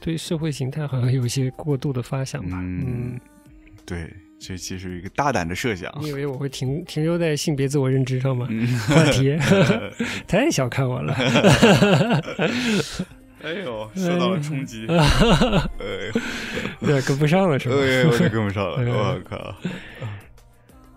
[0.00, 2.56] 对社会形态好像有一些过度的发想吧。
[2.58, 3.20] 嗯，
[3.84, 5.92] 对，这其实一个大胆的设想。
[6.00, 8.46] 你以为我会停停留在性别自我认知上吗？
[8.48, 9.36] 嗯，话题
[10.26, 11.14] 太小看我了。
[13.42, 16.12] 哎呦，受到了冲击，哎呦，
[16.86, 17.76] 对，跟不上了是吧？
[17.76, 19.54] 哎呦，跟不上了， 哎我靠，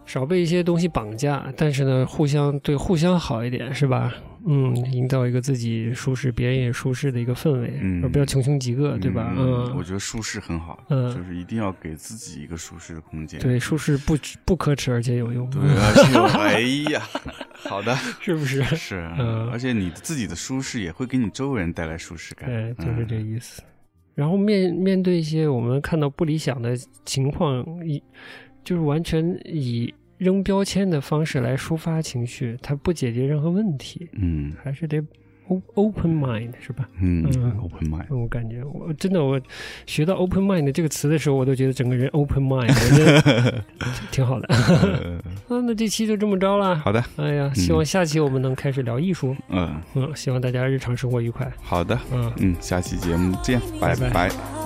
[0.05, 4.13] 少被一些东西绑架，但是呢，互相对互相好一点，是吧？
[4.45, 9.33] 嗯，营造一个自己舒适，别人也舒适的一个氛围，嗯而不要穷凶极恶，对吧？
[9.37, 13.39] 嗯，我觉得舒适很好，嗯就是一定要给自己一个舒适的空间。
[13.39, 16.59] 对，舒适不不可耻，而且有用， 对，而且有哎
[16.93, 17.01] 呀，
[17.55, 18.61] 好的， 是不是？
[18.75, 22.49] 是，嗯而且你自己的舒适也会给你周围人带来舒适感。
[22.49, 23.61] 对，就是这嗯意思。
[24.15, 26.75] 然后面面对一些我们看到不理想的
[27.05, 28.03] 情况，以
[28.63, 35.01] 就是完全以扔标签的方式来抒发情绪，它不解决任何问题，嗯还是得
[35.75, 36.87] open mind 是吧？
[37.01, 39.39] 嗯嗯，open mind，我感觉我真的我
[39.85, 43.63] 学到 open mind 这个词的时候，我都觉得整个人 open mind，我觉得
[44.09, 44.47] 挺好的。
[45.49, 46.75] 呃啊，那这期就这么着了。
[46.77, 49.35] 好的，哎呀，希望下期我们能开始聊艺术。
[49.49, 51.51] 嗯，嗯，希望大家日常生活愉快。
[51.61, 52.31] 好的，嗯。
[52.37, 54.62] 嗯，下期节目见，拜拜